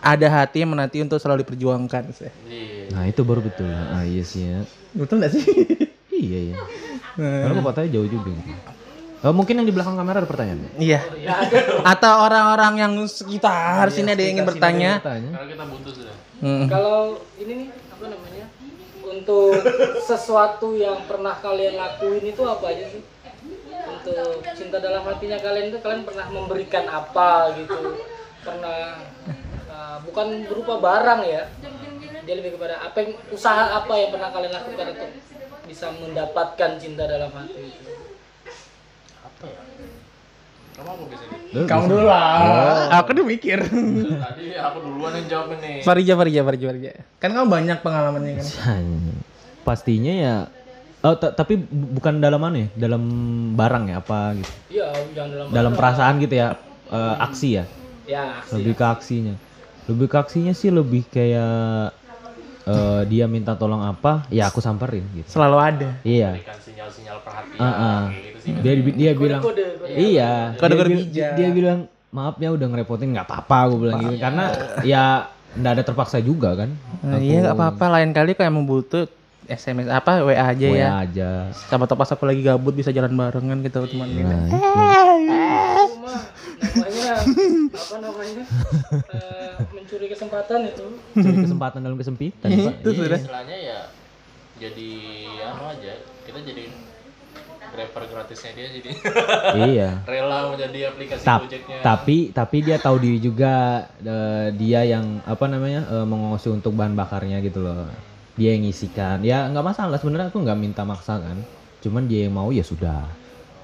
Ada 0.04 0.28
hati 0.28 0.58
yang 0.68 0.76
menanti 0.76 1.00
untuk 1.00 1.16
selalu 1.16 1.48
diperjuangkan. 1.48 2.12
iya 2.52 2.92
Nah 2.92 3.08
itu 3.08 3.24
baru 3.24 3.40
betul. 3.40 3.72
Ah 3.72 4.04
iya 4.04 4.24
sih 4.28 4.44
ya. 4.52 4.68
Betul 4.92 5.24
gak 5.24 5.32
sih? 5.32 5.44
Iya 6.14 6.40
iya. 6.40 6.56
Karena 7.20 7.60
pepatahnya 7.60 8.00
jauh 8.00 8.08
juga. 8.08 8.32
Oh, 9.28 9.36
mungkin 9.36 9.60
yang 9.60 9.68
di 9.68 9.76
belakang 9.76 10.00
kamera 10.00 10.24
ada 10.24 10.30
pertanyaan. 10.30 10.72
Iya. 10.80 11.04
Atau 11.84 12.14
orang-orang 12.28 12.80
yang 12.80 12.94
sekitar 13.08 13.92
sini 13.92 14.16
ada 14.16 14.24
yang 14.24 14.40
ingin 14.40 14.48
bertanya. 14.48 14.92
Bertanya. 15.04 15.32
karena 15.36 15.48
kita 15.52 15.64
butuh 15.68 15.92
sudah 15.92 16.16
Hmm. 16.44 16.68
Kalau 16.68 17.24
ini 17.40 17.54
nih 17.56 17.68
apa 17.72 18.06
namanya? 18.12 18.33
Untuk 19.14 19.54
sesuatu 20.02 20.74
yang 20.74 21.06
pernah 21.06 21.38
kalian 21.38 21.78
lakuin 21.78 22.24
itu 22.26 22.42
apa 22.42 22.66
aja 22.74 22.86
sih? 22.90 23.04
Untuk 23.84 24.42
cinta 24.58 24.82
dalam 24.82 25.06
hatinya 25.06 25.38
kalian 25.38 25.70
itu 25.70 25.80
kalian 25.84 26.04
pernah 26.08 26.26
memberikan 26.34 26.86
apa 26.90 27.54
gitu? 27.58 28.02
Pernah 28.42 29.06
uh, 29.70 29.98
bukan 30.10 30.50
berupa 30.50 30.82
barang 30.82 31.22
ya? 31.30 31.46
Dia 32.24 32.36
lebih 32.40 32.58
kepada 32.58 32.82
apa 32.82 32.98
yang 33.04 33.12
usaha 33.30 33.78
apa 33.78 33.94
yang 34.00 34.10
pernah 34.16 34.30
kalian 34.34 34.54
lakukan 34.56 34.86
untuk 34.98 35.12
bisa 35.64 35.88
mendapatkan 35.94 36.72
cinta 36.82 37.08
dalam 37.08 37.32
hati 37.32 37.72
itu? 37.72 37.94
apa 39.44 39.52
ya 39.52 39.62
kamu 40.74 40.90
apa 40.90 41.04
nih 41.04 41.32
Lu 41.54 41.60
Kamu 41.64 41.84
dulu 41.86 42.04
lah. 42.04 42.90
Aku 42.96 43.14
udah 43.14 43.26
mikir. 43.28 43.60
tadi 43.62 44.46
aku 44.56 44.78
duluan 44.82 45.14
yang 45.14 45.28
jawab 45.28 45.54
ini 45.56 45.82
Farija, 45.82 46.14
Farija, 46.14 46.42
Farija, 46.42 46.66
Farija. 46.68 46.92
Kan 47.18 47.30
kamu 47.32 47.46
banyak 47.48 47.78
pengalamannya 47.80 48.34
kan. 48.38 48.46
Hanya- 48.72 49.22
Pastinya 49.62 50.14
ya 50.14 50.36
Oh, 51.00 51.14
ta- 51.14 51.30
tapi 51.30 51.60
bu- 51.60 51.94
bukan 51.94 52.18
dalam 52.18 52.40
mana 52.40 52.58
ya? 52.58 52.68
Dalam 52.80 53.04
barang 53.54 53.86
ya 53.86 54.00
apa 54.00 54.34
gitu. 54.34 54.52
Iya, 54.72 54.88
yang 55.12 55.28
dalam 55.30 55.46
Dalam 55.52 55.72
perasaan 55.74 56.16
gitu 56.18 56.32
ya. 56.34 56.56
eh, 56.86 57.16
aksi 57.20 57.50
ya. 57.54 57.66
ya 58.06 58.40
Lebih 58.50 58.74
ke 58.74 58.86
aksinya. 58.88 59.36
Lebih 59.86 60.08
ke 60.08 60.18
aksinya 60.18 60.54
sih 60.54 60.70
lebih 60.70 61.04
kayak 61.06 61.92
eh, 62.64 63.02
dia 63.06 63.26
minta 63.26 63.52
tolong 63.54 63.84
apa, 63.84 64.24
ya 64.30 64.48
aku 64.48 64.58
samperin 64.58 65.04
gitu. 65.14 65.28
Selalu 65.30 65.58
ada. 65.60 65.90
Iya. 66.02 66.34
berikan 66.34 66.56
sinyal-sinyal 66.58 67.18
perhatian 67.20 67.60
ah. 67.60 68.08
kayak 68.08 68.24
gitu 68.24 68.38
sih 68.40 68.52
Dia 68.58 68.74
dia 68.96 69.12
bilang 69.14 69.42
kode, 69.44 69.73
kode. 69.94 70.04
Iya. 70.04 70.32
Kode-kode 70.56 70.84
dia, 70.84 70.92
bil- 70.92 71.06
bijak. 71.06 71.32
dia 71.34 71.50
bilang 71.50 71.80
maaf 72.10 72.36
ya 72.38 72.50
udah 72.50 72.68
ngerepotin 72.68 73.10
nggak 73.10 73.26
apa-apa 73.26 73.58
gue 73.68 73.80
bilang 73.80 74.00
gitu 74.04 74.18
karena 74.18 74.46
ya 74.84 75.04
nggak 75.54 75.72
ada 75.72 75.84
terpaksa 75.84 76.18
juga 76.20 76.54
kan. 76.56 76.70
Nah, 77.00 77.18
iya 77.18 77.42
nggak 77.42 77.54
apa-apa. 77.54 77.86
Lain 77.92 78.10
kali 78.12 78.34
kalau 78.34 78.50
emang 78.50 78.66
butuh 78.66 79.06
SMS 79.44 79.86
apa 79.88 80.24
WA 80.24 80.40
aja 80.40 80.66
WA 80.66 80.78
ya. 80.78 80.90
aja. 81.00 81.30
Sama 81.68 81.84
pas 81.86 82.08
aku 82.08 82.24
lagi 82.24 82.40
gabut 82.40 82.72
bisa 82.72 82.90
jalan 82.90 83.12
barengan 83.12 83.60
gitu 83.60 83.84
teman 83.86 84.08
Nah, 84.08 84.16
itu. 84.16 84.36
namanya 86.64 87.14
apa 87.70 87.96
namanya 88.00 88.44
Eh, 89.12 89.54
mencuri 89.70 90.08
kesempatan 90.08 90.60
itu 90.72 90.86
Cari 91.14 91.38
kesempatan 91.40 91.80
dalam 91.82 91.98
kesempitan, 91.98 92.48
Pak. 92.48 92.74
Itu 92.80 92.90
sudah. 92.96 93.20
istilahnya 93.20 93.58
ya 93.60 93.80
jadi 94.56 94.90
anu 95.44 95.64
aja 95.68 95.94
kita 96.24 96.40
jadi 96.40 96.64
driver 97.74 98.04
gratisnya 98.06 98.52
dia 98.54 98.68
jadi 98.70 98.90
iya. 99.58 99.90
rela 100.12 100.54
menjadi 100.54 100.94
aplikasi 100.94 101.26
Tap- 101.26 101.50
Gojeknya. 101.50 101.78
tapi 101.82 102.30
tapi 102.30 102.58
dia 102.62 102.78
tahu 102.78 102.98
diri 103.02 103.18
juga 103.18 103.84
eh, 104.00 104.54
dia 104.54 104.86
yang 104.86 105.20
apa 105.26 105.46
namanya 105.50 105.82
eh, 105.90 106.06
mengongsi 106.06 106.54
untuk 106.54 106.78
bahan 106.78 106.94
bakarnya 106.94 107.42
gitu 107.42 107.66
loh. 107.66 107.90
Dia 108.38 108.58
yang 108.58 108.66
ngisikan. 108.66 109.22
Ya 109.22 109.46
nggak 109.50 109.66
masalah. 109.66 109.98
Sebenarnya 110.02 110.34
aku 110.34 110.42
nggak 110.42 110.58
minta 110.58 110.82
maksa 110.82 111.22
kan. 111.22 111.38
Cuman 111.86 112.10
dia 112.10 112.26
yang 112.30 112.34
mau 112.34 112.50
ya 112.50 112.66
sudah. 112.66 113.06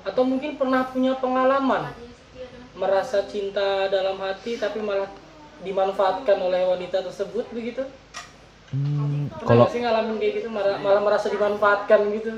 Atau 0.05 0.25
mungkin 0.25 0.57
pernah 0.57 0.85
punya 0.89 1.17
pengalaman 1.17 1.89
merasa 2.77 3.25
cinta 3.25 3.89
dalam 3.89 4.17
hati 4.21 4.57
tapi 4.57 4.79
malah 4.81 5.09
dimanfaatkan 5.65 6.37
oleh 6.37 6.65
wanita 6.69 7.01
tersebut 7.01 7.49
begitu? 7.49 7.83
Hmm, 8.69 9.25
pernah 9.41 9.45
kalau 9.49 9.63
nggak 9.65 9.73
sih 9.73 9.81
ngalamin 9.81 10.15
kayak 10.21 10.33
gitu? 10.41 10.47
Malah, 10.53 10.77
malah 10.77 11.01
merasa 11.01 11.27
dimanfaatkan 11.33 11.99
gitu 12.13 12.33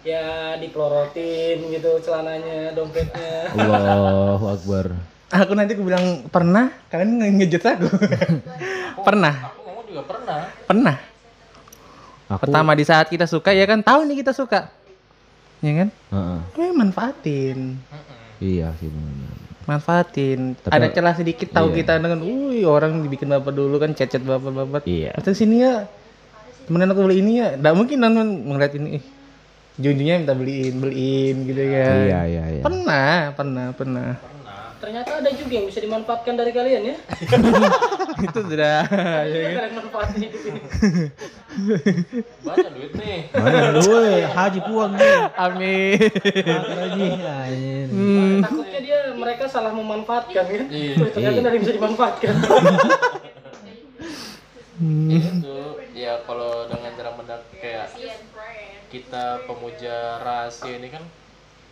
ya 0.00 0.24
dipelorotin 0.56 1.60
gitu 1.68 2.00
celananya 2.00 2.72
dompetnya 2.72 3.52
Allahu 3.52 4.46
Akbar 4.48 4.86
Aku 5.30 5.54
nanti 5.54 5.78
aku 5.78 5.86
bilang 5.86 6.26
pernah, 6.26 6.74
kalian 6.90 7.22
nge- 7.22 7.34
ngejudge 7.38 7.62
aku. 7.62 7.86
pernah, 9.00 9.30
aku 9.46 9.62
ngomong 9.62 9.84
juga 9.86 10.02
pernah 10.02 10.40
pernah. 10.66 10.96
aku 12.26 12.40
Pertama 12.42 12.74
di 12.74 12.82
saat 12.82 13.06
kita 13.06 13.30
suka 13.30 13.54
ya 13.54 13.62
kan 13.62 13.78
tahu 13.78 14.10
nih 14.10 14.26
kita 14.26 14.34
suka. 14.34 14.74
Ya 15.62 15.72
kan? 15.76 15.88
Heeh. 16.10 16.38
Eh, 16.58 16.72
manfaatin. 16.74 17.78
iya 18.42 18.74
sih 18.74 18.90
benar 18.90 19.30
Manfaatin. 19.68 20.58
Tapi- 20.58 20.74
Ada 20.74 20.86
celah 20.90 21.14
sedikit 21.14 21.46
tahu 21.46 21.70
Iya. 21.70 21.76
kita 21.78 21.92
dengan, 22.00 22.18
"Wih, 22.20 22.66
orang 22.66 22.98
dibikin 22.98 23.30
bapak 23.30 23.54
dulu 23.54 23.78
kan 23.78 23.94
cecet 23.94 24.26
bapak-bapak." 24.26 24.82
iya 24.82 25.14
Atau 25.14 25.30
sini 25.30 25.62
ya. 25.62 25.86
Temenin 26.66 26.90
aku 26.90 27.06
beli 27.06 27.22
ini 27.22 27.38
ya. 27.38 27.54
Enggak 27.54 27.74
mungkin 27.76 27.96
nonton 27.96 28.26
ngeliat 28.46 28.74
ini. 28.74 28.98
Eh, 28.98 29.02
Junjunya 29.76 30.14
minta 30.16 30.32
beliin, 30.32 30.74
beliin 30.76 31.36
gitu 31.44 31.62
ya. 31.62 31.86
iya 32.04 32.20
iya 32.26 32.44
iya 32.50 32.62
Pernah, 32.62 33.30
pernah, 33.32 33.66
pernah. 33.70 34.10
ternyata 34.80 35.20
ada 35.20 35.28
juga 35.30 35.52
yang 35.52 35.68
bisa 35.68 35.76
dimanfaatkan 35.78 36.34
dari 36.34 36.50
kalian 36.50 36.82
ya 36.82 36.96
Itu 38.26 38.40
sudah. 38.42 38.80
kalian 38.88 39.72
manfaatin 39.76 40.18
hidup 40.24 40.40
ini 40.42 40.60
banyak 42.40 42.72
duit 42.72 42.92
nih 42.94 43.18
lu 43.70 43.82
weh, 43.92 44.24
haji 44.24 44.60
puang 44.62 44.92
nih 44.94 45.16
Amin. 45.36 46.00
haji 46.00 47.08
anjir. 47.20 47.86
takutnya 48.40 48.80
dia 48.80 48.98
mereka 49.12 49.44
salah 49.46 49.68
memanfaatkan 49.70 50.44
kan 50.44 50.64
Iya. 50.66 50.94
Ternyata 51.10 51.40
dari 51.42 51.56
bisa 51.60 51.72
dimanfaatkan 51.74 52.34
itu 54.80 55.56
ya 55.92 56.24
kalau 56.24 56.64
dengan 56.64 56.90
cara 56.96 57.10
mendak 57.12 57.44
kayak 57.52 57.92
kita 58.90 59.46
pemuja 59.46 60.18
rahasia 60.18 60.76
ini 60.76 60.90
kan 60.90 61.02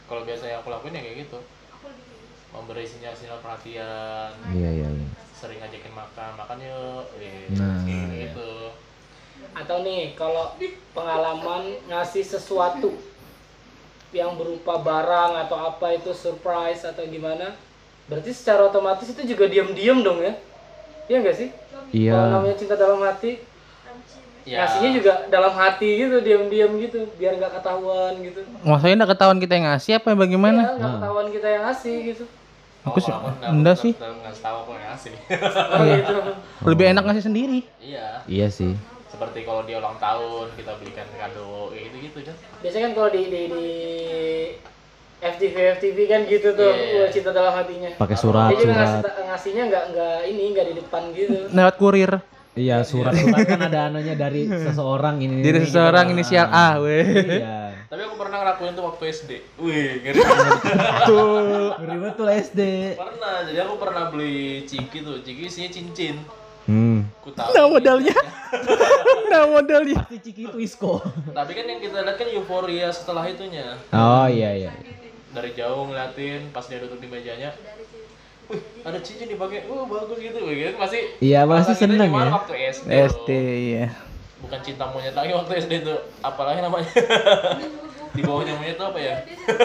kalau 0.06 0.22
biasa 0.24 0.48
yang 0.48 0.62
aku 0.62 0.70
lakuin 0.70 0.96
ya 0.96 1.02
kayak 1.02 1.18
gitu. 1.28 1.38
Memberi 2.48 2.86
sinyal-sinyal 2.88 3.44
perhatian. 3.44 4.32
Iya 4.56 4.70
iya 4.72 4.88
iya. 4.88 5.06
Sering 5.36 5.60
ngajakin 5.60 5.92
makan 5.92 6.30
makan 6.38 6.58
yuk. 6.64 7.04
Eh, 7.20 7.52
Nah, 7.52 7.84
kayak 7.84 8.06
iya. 8.08 8.22
gitu. 8.30 8.50
Atau 9.52 9.84
nih 9.84 10.16
kalau 10.16 10.56
pengalaman 10.96 11.76
ngasih 11.90 12.24
sesuatu 12.24 12.96
yang 14.14 14.40
berupa 14.40 14.80
barang 14.80 15.44
atau 15.44 15.58
apa 15.60 15.92
itu 15.92 16.16
surprise 16.16 16.80
atau 16.88 17.04
gimana 17.04 17.52
berarti 18.08 18.32
secara 18.32 18.64
otomatis 18.72 19.04
itu 19.12 19.36
juga 19.36 19.44
diam-diam 19.52 20.00
dong 20.00 20.24
ya? 20.24 20.32
Iya 21.12 21.16
nggak 21.20 21.36
sih? 21.36 21.48
Iya. 21.92 22.16
Kalau 22.16 22.26
namanya 22.32 22.56
cinta 22.56 22.74
dalam 22.80 23.04
hati 23.04 23.36
ya. 24.48 24.58
Ngasihnya 24.58 24.90
juga 24.94 25.12
dalam 25.28 25.52
hati 25.52 25.88
gitu 25.98 26.16
diam-diam 26.18 26.72
gitu 26.78 26.98
biar 27.14 27.36
nggak 27.36 27.52
ketahuan 27.54 28.12
gitu. 28.18 28.40
Maksudnya 28.62 28.94
enggak 28.96 29.10
ketahuan 29.12 29.38
kita 29.38 29.52
yang 29.52 29.66
ngasih 29.68 29.92
apa 29.94 30.08
bagaimana? 30.14 30.60
Ya, 30.60 30.70
nggak 30.74 30.92
ketahuan 30.96 31.26
kita 31.28 31.46
yang 31.48 31.62
ngasih 31.64 31.96
gitu. 32.06 32.24
Aku 32.80 32.98
sih 32.98 33.10
nggak- 33.10 33.52
enggak 33.52 33.76
sih. 33.76 33.92
tetap 33.92 34.16
nggak 34.16 34.34
tahu 34.38 34.56
aku 34.58 34.70
yang 34.72 34.86
ngasih. 34.88 35.12
Oh 35.70 35.82
gitu. 35.84 36.14
Lebih 36.66 36.84
enak 36.88 37.02
ngasih 37.04 37.24
sendiri. 37.24 37.58
iya. 37.78 38.24
Iya 38.24 38.48
sih. 38.48 38.72
Seperti 39.08 39.42
kalau 39.42 39.62
dia 39.62 39.76
ulang 39.76 39.98
tahun 39.98 40.46
kita 40.54 40.72
belikan 40.76 41.04
kado 41.12 41.68
kayak 41.68 41.84
gitu 41.84 41.96
gitu 42.02 42.18
kan? 42.24 42.36
Biasanya 42.58 42.82
kan 42.82 42.92
kalau 42.94 43.08
di 43.10 43.22
di 43.24 43.40
di 43.46 43.66
FTV 45.18 45.56
FTV 45.74 45.98
kan 46.06 46.20
gitu 46.24 46.48
tuh 46.54 46.70
Iya. 46.70 46.94
wah, 46.96 47.08
cinta 47.10 47.30
dalam 47.32 47.50
hatinya. 47.52 47.90
Pakai 47.92 48.14
surat 48.14 48.48
dia 48.48 48.58
juga 48.60 48.72
surat. 48.72 48.86
ngasih, 49.02 49.24
ngasihnya 49.26 49.62
nggak 49.66 49.84
nggak 49.90 50.16
ini 50.26 50.42
nggak 50.48 50.66
di 50.66 50.74
depan 50.78 51.02
gitu. 51.10 51.34
Lewat 51.50 51.74
kurir. 51.76 52.12
Iya 52.58 52.82
surat 52.82 53.14
surat 53.14 53.46
kan 53.50 53.60
ada 53.62 53.88
anunya 53.88 54.12
dari 54.12 54.44
seseorang 54.44 55.16
ini 55.18 55.40
Dari 55.40 55.62
seseorang 55.62 56.10
gitu. 56.10 56.14
inisial 56.14 56.46
A, 56.48 56.76
weh. 56.78 57.06
iya. 57.38 57.70
Tapi 57.88 58.00
aku 58.02 58.16
pernah 58.16 58.42
ngelakuin 58.42 58.74
itu 58.74 58.82
waktu 58.82 59.02
SD 59.08 59.30
wih 59.56 59.90
ngeri. 60.02 60.18
Tuh. 61.08 61.72
ngeri 61.78 61.96
betul 62.02 62.26
SD 62.28 62.60
pernah 62.94 63.34
jadi 63.42 63.58
aku 63.62 63.74
pernah 63.78 64.04
beli 64.10 64.38
ciki 64.62 64.98
tuh. 65.00 65.22
Ciki 65.22 65.42
isinya 65.46 65.70
cincin. 65.70 66.16
Hmm. 66.68 67.08
Aku 67.22 67.32
tahu. 67.32 67.48
Nah 67.50 67.64
modalnya. 67.66 68.12
Nah 69.28 69.44
modalnya. 69.46 70.00
pasti 70.00 70.20
ciki 70.20 70.48
itu 70.48 70.58
isko. 70.58 71.04
Tapi 71.30 71.52
kan 71.52 71.64
yang 71.64 71.80
kita 71.80 72.00
lihat 72.00 72.16
kan 72.16 72.28
euforia 72.28 72.88
setelah 72.88 73.24
itunya. 73.24 73.76
Oh 73.88 74.24
iya 74.24 74.52
iya. 74.54 74.72
Dari 75.28 75.52
jauh 75.52 75.84
ngeliatin 75.84 76.48
pas 76.48 76.64
dia 76.64 76.80
duduk 76.80 76.96
di 76.96 77.06
mejanya 77.06 77.52
wih 78.48 78.60
ada 78.80 78.98
cincin 78.98 79.28
dipakai 79.28 79.64
wah 79.64 79.84
bagus 79.84 80.18
gitu 80.18 80.38
gitu 80.42 80.72
masih 80.74 81.00
Iya, 81.18 81.44
masih 81.44 81.74
seneng 81.74 82.08
ya. 82.08 82.26
waktu 82.28 82.52
SD. 82.72 82.88
SD 82.88 83.28
iya. 83.66 83.86
bukan 84.38 84.60
cinta 84.60 84.84
monyet 84.86 85.12
lagi 85.12 85.32
waktu 85.32 85.52
SD 85.58 85.72
tuh 85.82 85.98
apalagi 86.20 86.58
namanya 86.58 86.88
di 88.16 88.22
bawahnya 88.22 88.54
monyet 88.54 88.74
tuh 88.74 88.86
apa 88.86 88.98
ya 88.98 89.14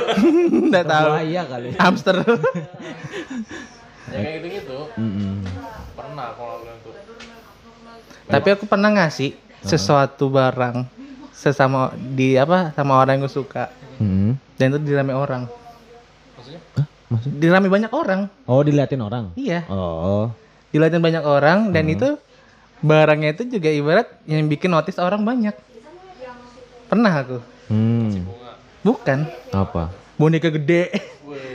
Enggak 0.65 0.85
tahu. 0.85 1.07
bahaya 1.13 1.41
kali 1.45 1.69
Hamster. 1.73 2.15
ya 4.03 4.17
kayak 4.17 4.33
gitu 4.37 4.47
gitu 4.53 4.77
Mm-mm. 4.95 5.45
pernah 5.93 6.31
aku 6.31 6.41
ngelakuin 6.41 6.77
tuh 6.81 6.93
Tapi 8.25 8.47
aku 8.49 8.63
pernah 8.65 8.89
ngasih 8.89 9.31
sesuatu 9.61 10.27
barang 10.27 10.83
sesama 11.31 11.91
di 11.95 12.35
apa 12.35 12.71
sama 12.71 12.97
orang 12.97 13.15
yang 13.15 13.23
gue 13.23 13.33
suka 13.33 13.67
Mm-mm. 13.97 14.35
dan 14.53 14.65
itu 14.69 14.79
dirame 14.81 15.11
orang. 15.11 15.47
Maksud? 17.13 17.29
Dirame 17.35 17.69
banyak 17.69 17.91
orang. 17.91 18.25
oh 18.43 18.61
diliatin 18.61 18.99
orang 18.99 19.29
Iya. 19.35 19.63
oh 19.67 20.33
Dilihatin 20.69 20.99
banyak 20.99 21.21
orang 21.21 21.69
dan 21.69 21.85
itu 21.85 22.17
barangnya 22.81 23.31
itu 23.31 23.45
juga 23.47 23.69
ibarat 23.69 24.09
yang 24.25 24.43
bikin 24.47 24.67
notice 24.67 24.97
orang 24.97 25.21
banyak. 25.21 25.53
Pernah 26.85 27.13
aku. 27.15 27.37
hmm 27.69 28.25
bunga 28.25 28.51
Bukan. 28.83 29.19
apa 29.49 29.83
Boneka 30.13 30.49
gede. 30.49 30.93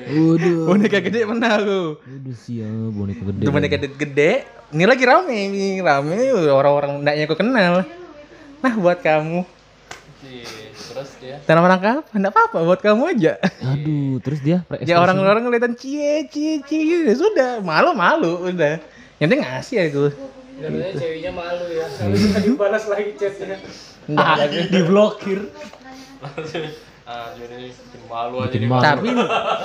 Waduh, 0.08 0.64
Boneka 0.72 0.98
gede 0.98 1.22
pernah 1.22 1.58
aku. 1.58 2.00
waduh 2.00 2.36
siap 2.36 2.90
boneka 2.90 3.22
gede. 3.22 3.42
Itu 3.42 3.50
boneka 3.50 3.76
gede, 3.76 3.88
gede. 3.94 4.32
Ini 4.68 4.84
lagi 4.84 5.04
rame, 5.04 5.36
ini 5.46 5.78
rame 5.78 6.18
orang-orang 6.48 7.00
ndaknya 7.00 7.24
aku 7.24 7.36
kenal. 7.36 7.86
Nah, 8.58 8.74
buat 8.74 8.98
kamu. 8.98 9.46
Iya, 10.20 10.44
terus 10.98 11.12
dia 11.22 11.36
Dalam 11.46 11.62
rangka 11.62 12.02
apa? 12.02 12.10
Enggak 12.10 12.32
apa-apa, 12.34 12.58
buat 12.66 12.80
kamu 12.82 13.02
aja. 13.14 13.32
Aduh, 13.62 14.18
terus 14.18 14.42
dia 14.42 14.66
Ya 14.82 14.98
orang-orang 14.98 15.46
ngeliatin 15.46 15.78
cie 15.78 16.26
cie 16.26 16.58
cie 16.66 17.06
ya 17.06 17.14
sudah, 17.14 17.62
malu-malu 17.62 18.50
udah. 18.50 18.82
Yang 19.22 19.26
penting 19.30 19.40
ngasih 19.46 19.76
aku. 19.86 20.04
Katanya 20.58 20.90
ceweknya 20.90 21.30
malu 21.30 21.66
ya 21.70 21.86
habis 21.86 22.18
itu 22.18 22.38
dibalas 22.42 22.84
lagi 22.90 23.14
chatnya 23.14 23.62
Enggak 24.10 24.34
lagi. 24.42 24.58
diblokir. 24.74 25.40
Ah 27.08 27.32
jadi 27.32 27.72
bikin 27.72 28.02
malu 28.04 28.36
aja 28.38 28.46
Bikin 28.46 28.60
nih 28.60 28.68
malu. 28.68 28.82
tapi 28.84 29.08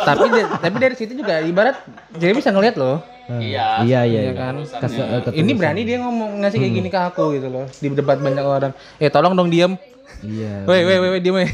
tapi 0.02 0.26
da- 0.30 0.52
tapi 0.58 0.76
dari 0.80 0.96
situ 0.96 1.12
juga 1.14 1.44
ibarat 1.44 1.76
jadi 2.14 2.32
bisa 2.32 2.50
ngeliat 2.50 2.76
loh. 2.76 3.04
iya 3.34 3.84
Iya, 3.84 4.00
iya, 4.02 4.02
Iya 4.06 4.22
iya. 4.22 4.32
kan? 4.34 4.56
Kes- 4.80 4.96
eh. 4.96 5.32
Ini 5.34 5.52
berani 5.54 5.82
dia 5.84 5.98
ngomong 5.98 6.40
ngasih 6.40 6.56
kayak 6.58 6.74
gini 6.74 6.88
ke 6.88 7.00
aku 7.02 7.32
gitu 7.34 7.48
loh. 7.48 7.68
Di 7.70 7.88
debat 7.90 8.16
banyak 8.18 8.40
orang. 8.42 8.72
Eh 8.98 9.08
tolong 9.08 9.32
dong 9.34 9.48
diam. 9.48 9.76
Iya. 10.20 10.64
Woi 10.64 10.82
woi 10.82 10.98
woi 11.02 11.20
diam 11.20 11.36
woi. 11.36 11.48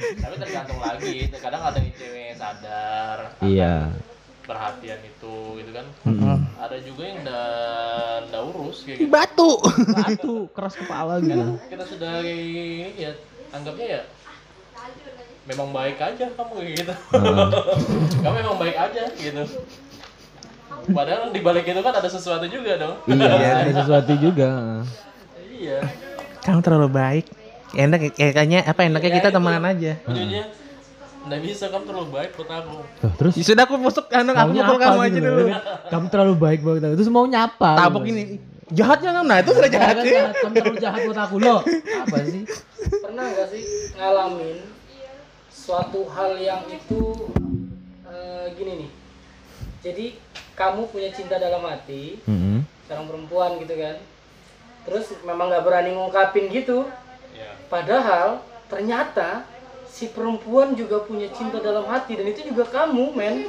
tapi 0.00 0.34
tergantung 0.38 0.78
lagi 0.78 1.14
kadang 1.30 1.62
ada 1.62 1.78
nih 1.78 1.92
cewek 1.92 2.22
yang 2.26 2.38
sadar 2.38 3.18
Iya. 3.38 3.74
perhatian 4.42 5.00
itu 5.02 5.34
gitu 5.56 5.70
kan 5.70 5.86
Mm-mm. 6.02 6.36
ada 6.56 6.76
juga 6.80 7.02
yang 7.04 7.20
ndak 7.22 8.42
urus 8.46 8.82
kayak 8.82 8.96
gitu 8.98 9.08
Batu. 9.08 9.50
Itu 10.10 10.32
keras 10.50 10.74
kepala 10.74 11.20
gitu. 11.20 11.60
kita 11.68 11.84
sudah 11.86 12.12
kayak 12.18 12.90
ya 12.96 13.10
anggapnya 13.50 13.86
ya 13.90 14.02
memang 15.42 15.68
baik 15.70 15.96
aja 15.98 16.26
kamu 16.28 16.52
kayak 16.54 16.72
gitu 16.76 16.94
kamu 18.22 18.34
memang 18.36 18.56
baik 18.56 18.76
aja 18.78 19.02
gitu 19.10 19.42
padahal 20.90 21.30
di 21.30 21.40
balik 21.40 21.64
itu 21.64 21.80
kan 21.80 21.92
ada 21.92 22.06
sesuatu 22.06 22.44
juga 22.44 22.72
dong 22.76 22.96
Iya, 23.06 23.52
ada 23.62 23.72
sesuatu 23.74 24.12
juga. 24.16 24.48
iya 25.50 25.78
Kamu 26.40 26.60
terlalu 26.60 26.88
baik. 26.90 27.26
Enak 27.70 28.16
kayaknya 28.16 28.64
apa 28.64 28.80
enaknya 28.82 29.10
kita 29.12 29.28
temenan 29.30 29.62
aja. 29.62 29.92
ujungnya 30.02 30.48
nggak 31.20 31.40
bisa 31.44 31.68
kamu 31.68 31.84
terlalu 31.84 32.08
baik 32.10 32.30
buat 32.32 32.48
aku 32.50 32.76
Tuh, 32.96 33.12
terus 33.14 33.32
Ya 33.36 33.44
sudah 33.44 33.64
aku 33.68 33.76
masuk 33.76 34.08
anu 34.08 34.32
aku 34.32 34.50
apa 34.56 34.72
kamu 34.74 34.98
gitu 34.98 35.04
aja 35.04 35.18
dulu. 35.20 35.42
Kamu 35.86 36.04
terlalu 36.08 36.34
baik 36.34 36.60
banget. 36.60 36.96
Terus 36.96 37.08
maunya 37.08 37.44
apa? 37.44 37.70
Tabok 37.76 38.04
ini. 38.04 38.40
Jahatnya 38.70 39.10
kamu. 39.12 39.26
Nah, 39.26 39.38
itu 39.38 39.50
sudah 39.52 39.66
jahat 39.68 39.94
Jahat, 39.94 40.06
sih. 40.06 40.14
jahat. 40.16 40.34
Kamu 40.40 40.52
terlalu 40.56 40.78
jahat 40.80 41.00
buat 41.04 41.18
aku 41.20 41.36
loh. 41.38 41.60
Apa 42.00 42.16
sih? 42.24 42.42
pernah 42.80 43.24
nggak 43.28 43.46
sih 43.52 43.62
ngalamin 43.94 44.56
suatu 45.60 46.08
hal 46.08 46.40
yang 46.40 46.64
itu 46.72 47.28
eh, 48.08 48.44
gini 48.56 48.72
nih. 48.86 48.90
Jadi 49.84 50.06
kamu 50.56 50.88
punya 50.88 51.12
cinta 51.12 51.36
dalam 51.36 51.64
hati 51.64 52.20
Mm-mm. 52.24 52.64
seorang 52.88 53.06
perempuan 53.08 53.60
gitu 53.60 53.76
kan. 53.76 53.96
Terus 54.88 55.12
memang 55.24 55.52
nggak 55.52 55.64
berani 55.64 55.90
ngungkapin 55.92 56.48
gitu. 56.48 56.88
Ya 57.36 57.52
padahal 57.68 58.40
ternyata 58.72 59.44
si 59.84 60.08
perempuan 60.08 60.72
juga 60.72 61.04
punya 61.04 61.28
cinta 61.36 61.60
dalam 61.60 61.84
hati 61.88 62.16
dan 62.16 62.26
itu 62.28 62.48
juga 62.48 62.64
kamu 62.64 63.12
men. 63.12 63.44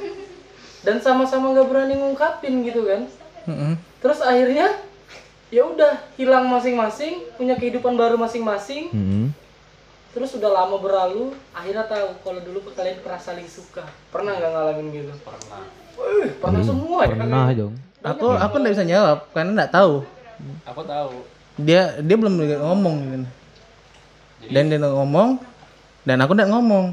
Dan 0.82 0.97
sama-sama 1.00 1.54
nggak 1.56 1.67
berani 1.69 1.95
ngungkapin 1.95 2.67
gitu 2.67 2.84
kan. 2.84 3.08
Mm-mm. 3.41 3.74
terus 3.97 4.21
akhirnya 4.21 4.69
ya 5.50 5.65
udah 5.65 5.97
hilang 6.13 6.45
masing-masing 6.45 7.26
punya 7.41 7.58
kehidupan 7.58 7.97
baru 7.97 8.13
masing-masing. 8.13 8.93
Mm-mm. 8.93 9.34
Terus 10.12 10.36
udah 10.36 10.52
lama 10.52 10.76
berlalu 10.80 11.32
akhirnya 11.56 11.88
tahu 11.88 12.08
kalau 12.24 12.41
dulu 12.43 12.60
kalian 12.76 13.00
pernah 13.00 13.19
saling 13.19 13.47
suka 13.47 13.88
pernah 14.12 14.36
nggak 14.36 14.52
ngalamin 14.52 14.88
gitu 14.91 15.13
pernah 15.24 15.63
Wih, 16.02 16.30
pernah 16.39 16.62
semua 16.63 17.06
ya 17.06 17.13
Pernah 17.13 17.45
dong. 17.54 17.74
Aku 18.02 18.28
aku 18.34 18.54
enggak 18.58 18.74
bisa 18.74 18.86
jawab 18.88 19.19
karena 19.36 19.52
enggak 19.54 19.74
tahu. 19.76 20.02
aku 20.65 20.82
tahu 20.82 21.13
Dia 21.62 22.02
dia 22.02 22.15
belum 22.17 22.34
ngomong 22.41 22.95
gitu. 23.06 23.28
Dan 24.50 24.63
dia 24.71 24.78
nggak 24.82 24.95
ngomong 24.97 25.30
dan 26.08 26.17
aku 26.24 26.32
enggak 26.34 26.50
ngomong. 26.50 26.86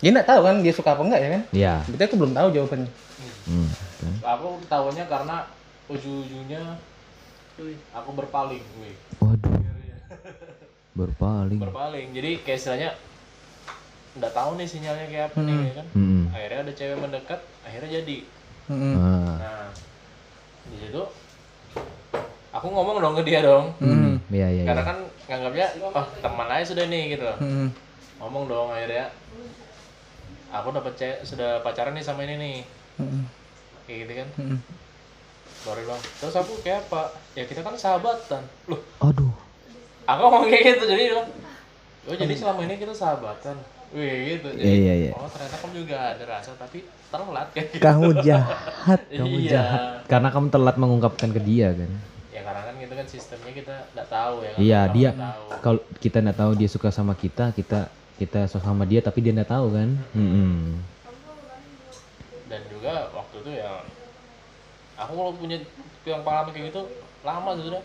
Dia 0.00 0.10
enggak 0.16 0.28
tahu 0.32 0.40
kan 0.46 0.56
dia 0.64 0.72
suka 0.72 0.96
apa 0.96 1.02
enggak 1.04 1.20
ya 1.20 1.28
kan? 1.28 1.42
Iya. 1.52 1.74
Berarti 1.92 2.04
aku 2.08 2.16
belum 2.16 2.32
tahu 2.32 2.48
jawabannya. 2.56 2.90
Hmm. 3.50 3.68
kan. 4.00 4.14
aku 4.38 4.48
tahunya 4.70 5.04
karena 5.10 5.36
ujung-ujungnya 5.90 6.78
aku 7.92 8.10
berpaling 8.14 8.62
wih 8.80 8.96
Waduh. 9.20 9.52
Berpaling. 10.90 11.60
berpaling 11.62 12.08
jadi 12.10 12.30
kayak 12.42 12.58
istilahnya 12.58 12.90
nggak 14.18 14.32
tahu 14.34 14.58
nih 14.58 14.66
sinyalnya 14.66 15.06
kayak 15.06 15.24
apa 15.30 15.38
nih 15.40 15.54
ya 15.54 15.72
kan 15.78 15.86
Mm-mm. 15.94 16.22
akhirnya 16.34 16.58
ada 16.66 16.72
cewek 16.74 16.98
mendekat 16.98 17.40
akhirnya 17.62 17.90
jadi 18.02 18.18
Mm-mm. 18.66 18.94
Ah. 18.98 19.34
nah 19.38 19.66
di 20.66 20.76
situ 20.82 21.02
aku 22.50 22.66
ngomong 22.66 22.98
dong 22.98 23.14
ke 23.14 23.22
dia 23.22 23.40
dong 23.40 23.70
Hmm. 23.78 24.18
Iya 24.30 24.46
iya. 24.50 24.62
karena 24.66 24.82
iya. 24.82 24.88
kan 24.90 24.98
nganggapnya 25.30 25.66
oh 25.94 26.06
teman 26.18 26.48
aja 26.50 26.64
sudah 26.66 26.84
nih 26.86 27.02
gitu 27.14 27.22
loh 27.22 27.38
Mm-mm. 27.38 27.68
ngomong 28.18 28.44
dong 28.50 28.68
akhirnya 28.74 29.06
aku 30.50 30.68
dapat 30.74 30.92
cewek 30.98 31.18
sudah 31.22 31.62
pacaran 31.62 31.94
nih 31.94 32.02
sama 32.02 32.26
ini 32.26 32.34
nih 32.34 32.56
Mm-mm. 32.98 33.22
kayak 33.86 33.98
gitu 34.04 34.12
kan 34.18 34.28
Mm-mm. 34.42 34.58
baru 35.62 35.80
bilang 35.86 36.02
terus 36.18 36.34
aku 36.34 36.52
kayak 36.66 36.82
apa 36.90 37.14
ya 37.38 37.46
kita 37.46 37.62
kan 37.62 37.78
sahabatan 37.78 38.42
loh 38.66 38.82
Aduh. 38.98 39.30
Aku 40.10 40.20
ngomong 40.22 40.44
kayak 40.46 40.64
gitu 40.70 40.84
jadi 40.86 41.02
bilang 41.08 41.28
oh 42.04 42.14
jadi 42.16 42.34
selama 42.34 42.60
ini 42.64 42.74
kita 42.76 42.92
sahabatan 42.92 43.56
Wih 43.90 44.38
gitu 44.38 44.48
jadi 44.54 44.62
Iya, 44.62 44.74
iya, 44.76 44.94
iya. 44.96 45.12
oh 45.14 45.26
ternyata 45.26 45.56
kamu 45.58 45.74
juga 45.82 45.96
ada 46.14 46.24
rasa 46.24 46.54
tapi 46.54 46.78
telat 47.10 47.48
kayak 47.50 47.66
gitu 47.74 47.82
Kamu 47.82 48.08
jahat. 48.26 49.00
Kamu 49.08 49.36
iya. 49.36 49.50
jahat. 49.50 49.80
Karena 50.06 50.28
kamu 50.30 50.46
telat 50.48 50.76
mengungkapkan 50.76 51.30
ke 51.30 51.40
dia 51.42 51.74
kan. 51.74 51.90
ya 52.30 52.40
karena 52.40 52.62
kan 52.62 52.74
gitu 52.78 52.94
kan 52.94 53.06
sistemnya 53.06 53.50
kita 53.52 53.74
nggak 53.90 54.08
tahu 54.08 54.34
ya 54.40 54.50
kan 54.54 54.60
Iya 54.62 54.80
dia 54.88 55.10
kalau 55.58 55.80
kita 55.98 56.16
nggak 56.22 56.38
tahu 56.38 56.52
dia 56.54 56.68
suka 56.70 56.88
sama 56.88 57.12
kita 57.12 57.50
kita 57.50 57.90
kita 58.16 58.46
suka 58.46 58.62
sama 58.62 58.86
dia 58.86 59.02
tapi 59.02 59.18
dia 59.18 59.34
nggak 59.34 59.50
tahu 59.50 59.66
kan. 59.74 59.88
Mm-mm. 60.14 60.78
dan 62.46 62.62
juga 62.66 63.10
waktu 63.10 63.36
itu 63.42 63.50
ya 63.58 63.72
aku 64.96 65.12
kalau 65.12 65.32
punya 65.34 65.58
yang 66.02 66.22
pengalaman 66.22 66.50
kayak 66.50 66.66
gitu 66.70 66.82
lama 67.22 67.50
sudah 67.54 67.82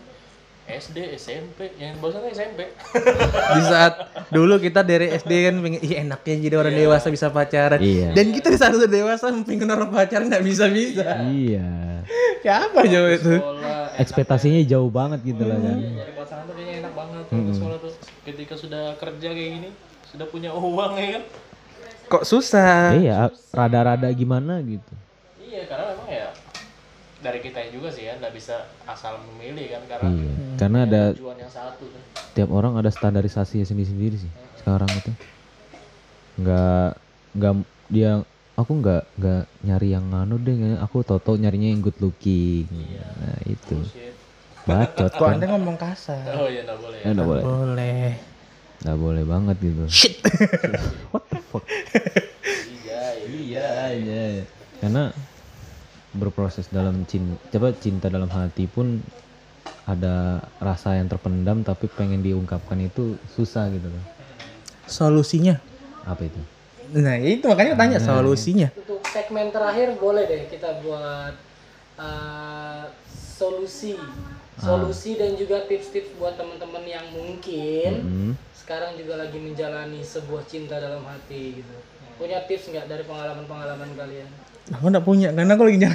SD 0.66 1.14
SMP 1.14 1.70
yang 1.76 1.94
barusan 1.96 2.26
SMP 2.26 2.66
Di 3.54 3.62
saat 3.62 3.94
dulu 4.28 4.58
kita 4.58 4.82
dari 4.82 5.14
SD 5.14 5.30
kan 5.46 5.54
pengen 5.58 5.78
ih 5.78 5.94
enaknya 5.96 6.34
jadi 6.42 6.56
orang 6.56 6.74
dewasa 6.74 7.06
bisa 7.06 7.30
pacaran. 7.30 7.78
Iya. 7.78 8.10
Dan 8.12 8.34
kita 8.34 8.50
di 8.50 8.58
saat 8.58 8.74
udah 8.74 8.90
dewasa 8.90 9.30
pengen 9.42 9.70
orang 9.70 9.88
pacaran 9.88 10.26
nggak 10.26 10.42
bisa 10.42 10.66
bisa. 10.66 11.22
Iya. 11.22 12.02
Kayak 12.42 12.58
apa 12.66 12.80
jauh 12.84 13.10
itu? 13.10 13.34
sekolah 13.38 13.94
Ekspektasinya 13.96 14.60
jauh 14.62 14.90
banget 14.90 15.22
gitu 15.24 15.42
lah 15.42 15.56
kan. 15.56 15.76
nyari 15.78 16.12
pasangan 16.12 16.44
tuh 16.44 16.54
kayaknya 16.54 16.74
enak 16.82 16.92
banget 16.92 17.24
waktu 17.24 17.52
sekolah 17.54 17.78
tuh 17.78 17.92
ketika 18.22 18.54
sudah 18.54 18.84
kerja 18.98 19.28
kayak 19.30 19.50
gini 19.56 19.70
sudah 20.04 20.26
punya 20.26 20.50
uang 20.50 20.92
ya 20.96 21.08
kan 21.16 21.24
Kok 22.06 22.22
susah? 22.22 22.94
Iya, 22.94 23.34
rada-rada 23.50 24.06
gimana 24.10 24.62
gitu. 24.62 24.94
iya 25.40 25.66
karena 25.66 25.90
memang 25.90 26.06
ya 26.06 26.26
dari 27.26 27.40
kita 27.40 27.58
juga 27.68 27.90
sih 27.90 28.06
ya 28.06 28.14
nggak 28.14 28.30
bisa 28.30 28.56
asal 28.84 29.18
memilih 29.26 29.66
kan 29.68 29.82
karena 29.86 30.08
Iya. 30.08 30.32
Karena 30.54 30.78
ada 30.84 31.02
tujuan 31.12 31.36
yang 31.36 31.50
satu 31.50 31.84
kan 31.84 32.02
tiap 32.32 32.50
orang 32.50 32.76
ada 32.76 32.88
standarisasi 32.88 33.60
sendiri-sendiri 33.60 34.16
sih 34.16 34.32
sekarang 34.56 34.86
itu. 34.92 35.10
Nggak 36.36 36.88
nggak 37.32 37.52
dia 37.88 38.10
aku 38.54 38.72
nggak 38.76 39.02
nggak 39.16 39.42
nyari 39.62 39.88
yang 39.90 40.06
anu 40.10 40.36
deh, 40.36 40.54
aku 40.78 41.00
toto 41.00 41.34
nyarinya 41.34 41.68
yang 41.68 41.80
good 41.80 41.96
looking. 41.98 42.64
Nah, 43.20 43.40
itu. 43.44 43.76
Shit. 43.84 44.14
Bacot 44.62 45.12
Kok 45.12 45.22
kan. 45.22 45.38
anda 45.38 45.46
ngomong 45.46 45.78
kasar? 45.78 46.26
oh 46.34 46.50
iya 46.50 46.66
nggak 46.66 46.78
boleh 46.82 46.98
ya 46.98 47.04
Ya, 47.04 47.10
nggak 47.14 47.28
boleh. 47.28 47.42
Boleh. 47.42 48.08
Nggak 48.76 48.98
boleh 48.98 49.24
banget 49.24 49.56
gitu. 49.62 49.82
Shit. 49.88 50.16
What 51.08 51.24
the 51.30 51.38
fuck? 51.40 51.64
iya 52.76 53.02
Iya, 53.24 53.68
iya. 53.94 54.24
Karena 54.76 55.14
berproses 56.16 56.66
dalam 56.72 57.04
cinta, 57.04 57.36
coba 57.52 57.76
cinta 57.76 58.08
dalam 58.08 58.26
hati 58.32 58.64
pun 58.66 59.04
ada 59.86 60.42
rasa 60.58 60.98
yang 60.98 61.06
terpendam 61.06 61.62
tapi 61.62 61.86
pengen 61.86 62.18
diungkapkan 62.18 62.80
itu 62.80 63.14
susah 63.30 63.70
gitu 63.70 63.86
loh. 63.86 64.04
Solusinya? 64.88 65.60
Apa 66.02 66.26
itu? 66.26 66.40
Nah 66.94 67.18
itu 67.18 67.42
makanya 67.46 67.74
tanya 67.74 67.98
solusinya. 67.98 68.70
untuk 68.72 69.02
segmen 69.10 69.50
terakhir 69.50 69.98
boleh 69.98 70.22
deh 70.24 70.42
kita 70.46 70.82
buat 70.86 71.34
uh, 71.98 72.84
solusi 73.10 73.98
solusi 74.56 75.20
dan 75.20 75.36
juga 75.36 75.66
tips-tips 75.68 76.16
buat 76.16 76.38
teman-teman 76.38 76.80
yang 76.86 77.04
mungkin 77.12 77.92
Hmm. 78.00 78.32
sekarang 78.56 78.96
juga 78.96 79.20
lagi 79.20 79.36
menjalani 79.36 80.00
sebuah 80.00 80.46
cinta 80.48 80.80
dalam 80.80 81.04
hati 81.04 81.60
gitu 81.60 81.74
punya 82.16 82.40
tips 82.48 82.72
nggak 82.72 82.88
dari 82.88 83.04
pengalaman-pengalaman 83.04 83.92
kalian 83.92 84.30
Aku 84.74 84.84
nggak 84.90 85.06
punya 85.06 85.28
karena 85.30 85.54
aku 85.54 85.62
lagi. 85.62 85.78
Oke, 85.78 85.92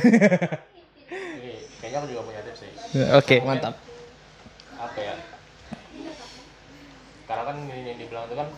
kayaknya 1.83 1.97
aku 1.99 2.07
juga 2.07 2.21
punya 2.23 2.39
tips 2.47 2.59
sih. 2.63 2.71
Oke 3.11 3.35
mantap. 3.43 3.75
apa 4.75 4.97
ya? 4.97 5.15
Karena 7.27 7.43
kan 7.45 7.55
ini 7.63 7.85
yang 7.85 7.99
dibilang 7.99 8.25
itu 8.27 8.35
kan 8.35 8.49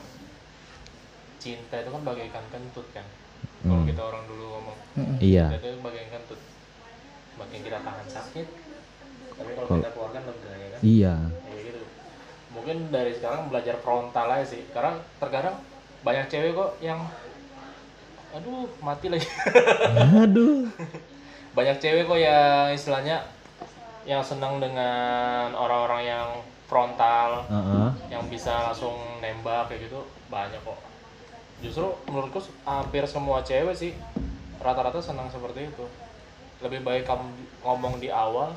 cinta 1.38 1.76
itu 1.82 1.90
kan 1.92 2.02
bagaikan 2.06 2.46
kentut 2.54 2.88
kan. 2.94 3.06
Kalau 3.64 3.84
kita 3.84 4.02
orang 4.04 4.24
dulu 4.28 4.44
ngomong 4.56 4.78
Iya. 5.20 5.52
cinta 5.52 5.68
itu 5.68 5.80
bagaikan 5.82 6.12
kentut. 6.22 6.40
Makin 7.34 7.60
kita 7.66 7.80
tahan 7.82 8.08
sakit 8.08 8.48
tapi 9.34 9.50
kalau 9.58 9.82
kita 9.82 9.90
keluarkan 9.98 10.22
lega 10.30 10.52
ya 10.54 10.68
kan? 10.70 10.80
Iya. 10.86 11.14
kayak 11.42 11.62
gitu. 11.66 11.82
Mungkin 12.54 12.78
dari 12.94 13.12
sekarang 13.18 13.50
belajar 13.50 13.76
frontal 13.82 14.28
aja 14.30 14.46
sih. 14.46 14.62
Karena 14.70 15.02
terkadang 15.18 15.58
banyak 16.06 16.26
cewek 16.30 16.54
kok 16.54 16.72
yang 16.80 17.02
aduh 18.34 18.66
mati 18.80 19.08
lagi 19.08 19.28
Aduh. 20.18 20.66
banyak 21.58 21.78
cewek 21.78 22.04
kok 22.04 22.18
yang 22.18 22.74
istilahnya 22.74 23.22
yang 24.04 24.20
senang 24.20 24.58
dengan 24.58 25.54
orang-orang 25.54 26.02
yang 26.04 26.28
frontal 26.66 27.46
Heeh. 27.46 27.90
yang 28.10 28.26
bisa 28.28 28.50
langsung 28.64 28.98
nembak 29.22 29.70
kayak 29.70 29.86
gitu 29.86 30.02
banyak 30.28 30.58
kok 30.60 30.80
justru 31.62 31.94
menurutku 32.06 32.42
hampir 32.64 33.06
semua 33.06 33.40
cewek 33.40 33.72
sih 33.72 33.94
rata-rata 34.58 34.98
senang 34.98 35.30
seperti 35.30 35.70
itu 35.70 35.86
lebih 36.60 36.82
baik 36.82 37.06
kamu 37.06 37.28
ngomong 37.62 38.02
di 38.02 38.10
awal 38.10 38.56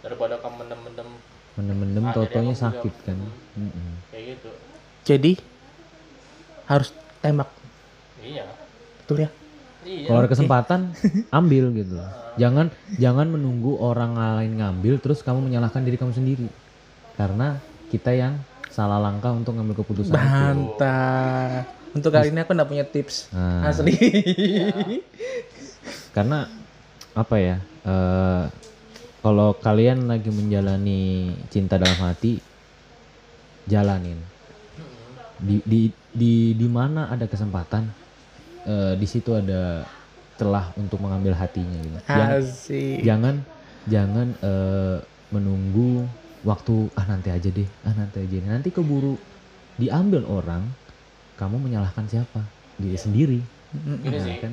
daripada 0.00 0.36
kamu 0.36 0.60
mendem-mendem 0.60 1.08
Mendem-mendem 1.56 2.04
totonya 2.12 2.52
juga- 2.52 2.64
sakit 2.68 2.94
kan. 3.00 3.16
Mm-mm. 3.56 3.90
kayak 4.12 4.36
gitu 4.36 4.50
Jadi 5.02 5.32
harus 6.66 6.92
tembak 7.18 7.48
iya 8.20 8.44
betul 9.06 9.22
ya? 9.22 9.30
iya 9.86 10.10
Kalau 10.10 10.18
ada 10.18 10.26
kesempatan 10.26 10.90
ambil 11.38 11.70
gitu 11.70 11.94
loh. 11.94 12.10
Jangan 12.34 12.74
jangan 12.98 13.30
menunggu 13.30 13.78
orang 13.78 14.18
lain 14.18 14.58
ngambil 14.58 14.98
terus 14.98 15.22
kamu 15.22 15.46
menyalahkan 15.46 15.86
diri 15.86 15.94
kamu 15.94 16.10
sendiri. 16.10 16.50
Karena 17.14 17.62
kita 17.86 18.10
yang 18.10 18.34
salah 18.68 18.98
langkah 18.98 19.30
untuk 19.30 19.54
ngambil 19.54 19.78
keputusan 19.78 20.10
itu. 20.10 20.18
Mantap. 20.18 21.70
Untuk 21.94 22.10
kali 22.10 22.28
ini 22.28 22.42
aku 22.42 22.50
nggak 22.52 22.68
punya 22.68 22.84
tips 22.84 23.30
Nah. 23.30 23.70
asli. 23.70 23.94
karena 26.12 26.50
apa 27.14 27.36
ya 27.38 27.56
eh, 27.62 28.44
kalau 29.22 29.54
kalian 29.54 30.10
lagi 30.10 30.28
menjalani 30.28 31.30
cinta 31.48 31.78
dalam 31.78 31.96
hati 32.02 32.42
jalanin 33.64 34.18
di 35.36 35.60
di 35.64 35.80
di 36.10 36.32
di 36.52 36.66
mana 36.68 37.12
ada 37.12 37.28
kesempatan 37.28 37.88
eh, 38.66 38.94
di 38.98 39.06
situ 39.06 39.30
ada 39.32 39.86
celah 40.36 40.68
untuk 40.76 41.00
mengambil 41.00 41.32
hatinya 41.32 41.78
gitu. 41.80 41.98
Jangan, 42.04 42.28
Asik. 42.42 42.98
jangan 43.02 43.34
jangan 43.88 44.26
eh, 44.42 44.96
menunggu 45.32 46.04
waktu 46.44 46.74
ah 46.94 47.06
nanti 47.08 47.28
aja 47.32 47.48
deh, 47.48 47.68
ah 47.86 47.94
nanti 47.96 48.18
aja. 48.22 48.36
deh. 48.38 48.46
Nanti 48.46 48.68
keburu 48.70 49.16
diambil 49.80 50.22
orang, 50.28 50.62
kamu 51.40 51.56
menyalahkan 51.58 52.04
siapa? 52.06 52.40
Diri 52.76 52.98
sendiri. 52.98 53.40
Gini 53.72 54.12
Nah, 54.12 54.24
sih, 54.24 54.36
kan? 54.40 54.52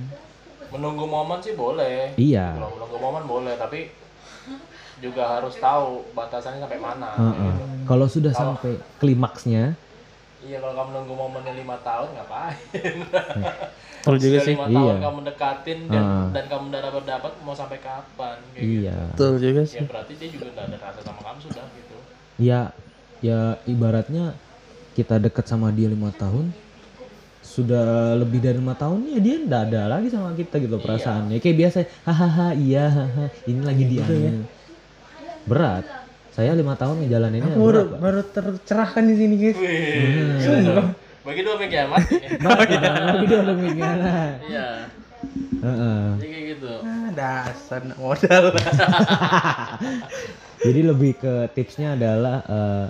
menunggu 0.74 1.06
momen 1.06 1.38
sih 1.44 1.54
boleh. 1.54 2.18
Iya. 2.18 2.58
Kalau 2.58 2.70
menunggu 2.74 2.98
momen 2.98 3.24
boleh, 3.30 3.54
tapi 3.60 3.94
juga 5.02 5.40
harus 5.40 5.56
tahu 5.60 6.02
batasannya 6.16 6.64
sampai 6.64 6.80
mana. 6.80 7.10
Heeh. 7.20 7.54
gitu. 7.54 7.64
Kalau 7.84 8.08
sudah 8.08 8.34
sampai 8.34 8.74
klimaksnya, 8.98 9.76
Iya 10.44 10.58
kalau 10.60 10.76
kamu 10.76 10.90
nunggu 10.94 11.14
momennya 11.16 11.54
lima 11.54 11.76
tahun 11.80 12.10
ngapain? 12.14 12.96
Betul 14.04 14.16
juga 14.20 14.38
sih. 14.44 14.54
lima 14.54 14.68
tahun 14.68 14.76
Iya. 14.76 14.96
kamu 15.00 15.20
dekatin 15.24 15.80
dan 15.88 16.04
Ah. 16.04 16.28
dan 16.30 16.44
kamu 16.46 16.64
udah 16.68 16.82
dapat 16.84 17.04
dapat 17.08 17.32
mau 17.40 17.56
sampai 17.56 17.80
kapan? 17.80 18.38
Kayak 18.52 18.66
iya. 18.68 18.98
Betul 19.10 19.32
juga 19.40 19.62
Gitu. 19.64 19.72
sih. 19.72 19.80
Ya 19.80 19.84
berarti 19.88 20.12
dia 20.20 20.30
juga 20.30 20.46
udah 20.52 20.64
ada 20.66 20.78
rasa 20.78 21.00
sama 21.02 21.20
kamu 21.22 21.40
sudah 21.42 21.64
gitu. 21.72 21.96
Ya, 22.36 22.60
ya 23.20 23.40
ibaratnya 23.64 24.36
kita 24.92 25.16
dekat 25.18 25.46
sama 25.48 25.72
dia 25.72 25.88
lima 25.88 26.12
tahun, 26.12 26.52
sudah 27.40 28.14
lebih 28.14 28.40
dari 28.40 28.60
lima 28.60 28.76
tahun 28.76 29.00
ya 29.08 29.20
dia 29.20 29.36
ndak 29.40 29.62
ada 29.72 29.82
lagi 29.88 30.12
sama 30.12 30.36
kita 30.36 30.60
gitu 30.60 30.76
perasaannya. 30.78 31.40
Kayak 31.40 31.58
biasa, 31.58 31.78
hahaha, 32.04 32.48
iya, 32.54 32.92
haha, 32.92 33.26
ini 33.46 33.62
lagi 33.64 33.84
dia. 33.88 34.04
Berat. 35.46 36.03
Saya 36.34 36.58
lima 36.58 36.74
tahun 36.74 37.06
ngejalaninnya 37.06 37.54
Baru 37.54 37.62
berat. 37.70 37.86
Pak. 37.86 38.00
baru 38.02 38.22
tercerahkan 38.26 39.04
di 39.06 39.16
sini 39.16 39.36
guys. 39.38 39.58
Bagi 41.24 41.42
dua 41.46 41.56
kiamat. 41.62 42.02
Tapi 42.42 43.26
dia 43.30 43.42
lebih 43.46 43.68
gimana? 43.78 44.12
Iya. 44.42 44.68
Heeh. 45.64 46.04
Jadi 46.20 46.28
kayak 46.28 46.46
gitu. 46.58 46.74
Ah, 46.84 47.10
dasar 47.16 47.82
modal. 47.96 48.44
Jadi 50.66 50.80
lebih 50.84 51.12
ke 51.22 51.34
tipsnya 51.56 51.96
adalah 51.96 52.44
eh, 52.44 52.86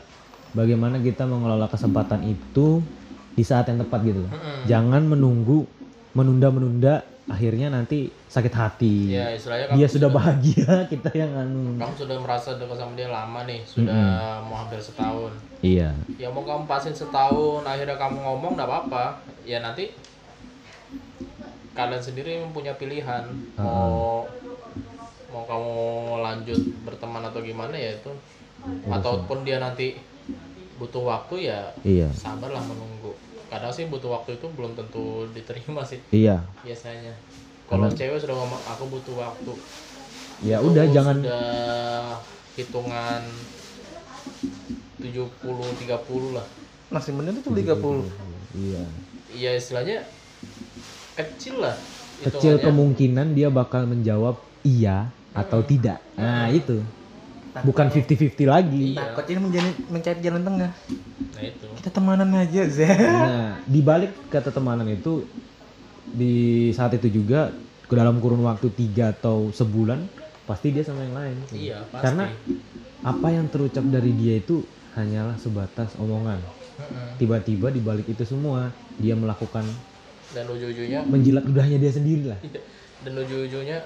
bagaimana 0.55 0.97
kita 0.97 1.27
mengelola 1.29 1.69
kesempatan 1.69 2.25
itu 2.25 2.81
di 3.33 3.43
saat 3.45 3.69
yang 3.69 3.81
tepat 3.83 3.99
gitu. 4.07 4.23
Jangan 4.65 5.03
menunggu, 5.05 5.67
menunda-menunda, 6.17 7.05
akhirnya 7.23 7.71
nanti 7.71 8.11
sakit 8.27 8.53
hati. 8.53 9.15
Ya 9.15 9.31
istilahnya 9.31 9.71
kamu 9.71 9.77
Dia 9.79 9.87
sudah 9.87 10.09
bahagia, 10.11 10.71
kita 10.91 11.09
yang 11.15 11.31
anu. 11.31 11.79
kamu 11.79 11.93
sudah 11.95 12.17
merasa 12.19 12.59
dekat 12.59 12.75
sama 12.75 12.93
dia 12.99 13.07
lama 13.07 13.47
nih, 13.47 13.63
sudah 13.63 13.95
mau 14.43 14.59
hampir 14.59 14.79
setahun. 14.83 15.31
Iya, 15.63 15.95
Ya 16.19 16.27
mau 16.27 16.43
kamu 16.43 16.67
pasin 16.67 16.91
setahun, 16.91 17.63
akhirnya 17.63 17.95
kamu 17.95 18.17
ngomong 18.19 18.59
nggak 18.59 18.67
apa-apa. 18.67 19.23
Ya 19.47 19.63
nanti 19.63 19.95
kalian 21.73 22.03
sendiri 22.03 22.37
punya 22.53 22.77
pilihan 22.77 23.25
mau 23.57 24.29
mau 25.33 25.43
kamu 25.49 25.75
lanjut 26.21 26.59
berteman 26.85 27.25
atau 27.25 27.41
gimana 27.41 27.73
ya 27.73 27.97
itu 27.97 28.13
ataupun 28.85 29.41
dia 29.41 29.57
nanti 29.57 29.97
butuh 30.77 31.01
waktu 31.01 31.49
ya 31.49 31.73
iya, 31.81 32.07
sabarlah 32.13 32.61
menunggu 32.61 33.17
kadang 33.53 33.69
sih 33.69 33.85
butuh 33.85 34.09
waktu 34.17 34.41
itu 34.41 34.49
belum 34.57 34.73
tentu 34.73 35.29
diterima 35.29 35.85
sih 35.85 36.01
iya. 36.09 36.41
biasanya 36.65 37.13
kalau 37.69 37.85
cewek 37.85 38.17
sudah 38.17 38.33
ngomong 38.33 38.61
aku 38.65 38.83
butuh 38.89 39.15
waktu 39.21 39.53
Ya 40.41 40.59
itu 40.59 40.75
udah 40.75 40.85
jangan 40.91 41.17
sudah 41.23 42.19
hitungan 42.57 43.21
70 44.99 45.23
30 45.39 46.35
lah 46.35 46.45
Masih 46.89 47.11
bener 47.15 47.33
itu 47.37 47.49
30. 47.53 47.63
iya. 48.57 48.83
iya 49.31 49.51
istilahnya 49.55 50.03
kecil 51.15 51.61
lah 51.61 51.77
Kecil 52.23 52.57
kemungkinan 52.57 53.37
dia 53.37 53.51
bakal 53.51 53.83
menjawab 53.83 54.37
iya 54.63 55.11
atau 55.33 55.59
tidak. 55.65 55.99
Nah, 56.15 56.47
itu. 56.53 56.79
Bukan 57.61 57.85
50-50 57.93 58.49
lagi. 58.49 58.97
Iya. 58.97 59.13
Takutnya 59.13 59.37
mencari, 59.37 59.71
mencari 59.85 60.19
jalan 60.25 60.41
tengah. 60.41 60.71
nah 61.37 61.41
itu 61.45 61.65
Kita 61.77 61.89
temanan 61.93 62.29
aja, 62.33 62.61
Zeh. 62.65 62.89
Nah, 62.89 63.61
di 63.61 63.79
balik 63.85 64.11
kata 64.33 64.49
temanan 64.49 64.89
itu 64.89 65.29
di 66.09 66.69
saat 66.73 66.97
itu 66.97 67.13
juga 67.13 67.53
ke 67.85 67.93
dalam 67.93 68.17
kurun 68.17 68.41
waktu 68.41 68.73
tiga 68.73 69.13
atau 69.13 69.53
sebulan 69.53 70.01
pasti 70.49 70.73
dia 70.73 70.81
sama 70.81 71.05
yang 71.05 71.15
lain. 71.15 71.37
iya 71.53 71.77
pasti 71.87 72.03
Karena 72.03 72.25
apa 73.05 73.27
yang 73.29 73.45
terucap 73.47 73.85
dari 73.85 74.11
dia 74.17 74.41
itu 74.41 74.65
hanyalah 74.97 75.37
sebatas 75.37 75.93
omongan. 76.01 76.41
Tiba-tiba 77.21 77.69
di 77.69 77.79
balik 77.79 78.09
itu 78.09 78.25
semua 78.25 78.73
dia 78.97 79.13
melakukan 79.13 79.63
dan 80.33 80.49
ujung-ujungnya 80.49 81.05
menjilat 81.05 81.45
ludahnya 81.45 81.77
dia 81.77 81.91
sendiri 81.93 82.33
lah. 82.33 82.39
Iya. 82.41 82.61
dan 83.03 83.13
ujung-ujungnya 83.19 83.77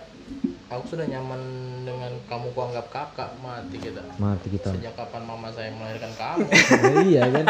aku 0.68 0.84
sudah 0.90 1.06
nyaman 1.06 1.40
dengan 1.82 2.12
kamu 2.26 2.52
kuanggap 2.52 2.88
kakak 2.88 3.32
mati 3.38 3.78
kita 3.78 4.04
Mati 4.18 4.48
kita. 4.50 4.70
sejak 4.70 4.94
kapan 4.94 5.24
mama 5.24 5.48
saya 5.50 5.72
melahirkan 5.72 6.12
kamu 6.14 6.48
Ya, 6.48 6.60
iya 7.08 7.24
kan. 7.26 7.46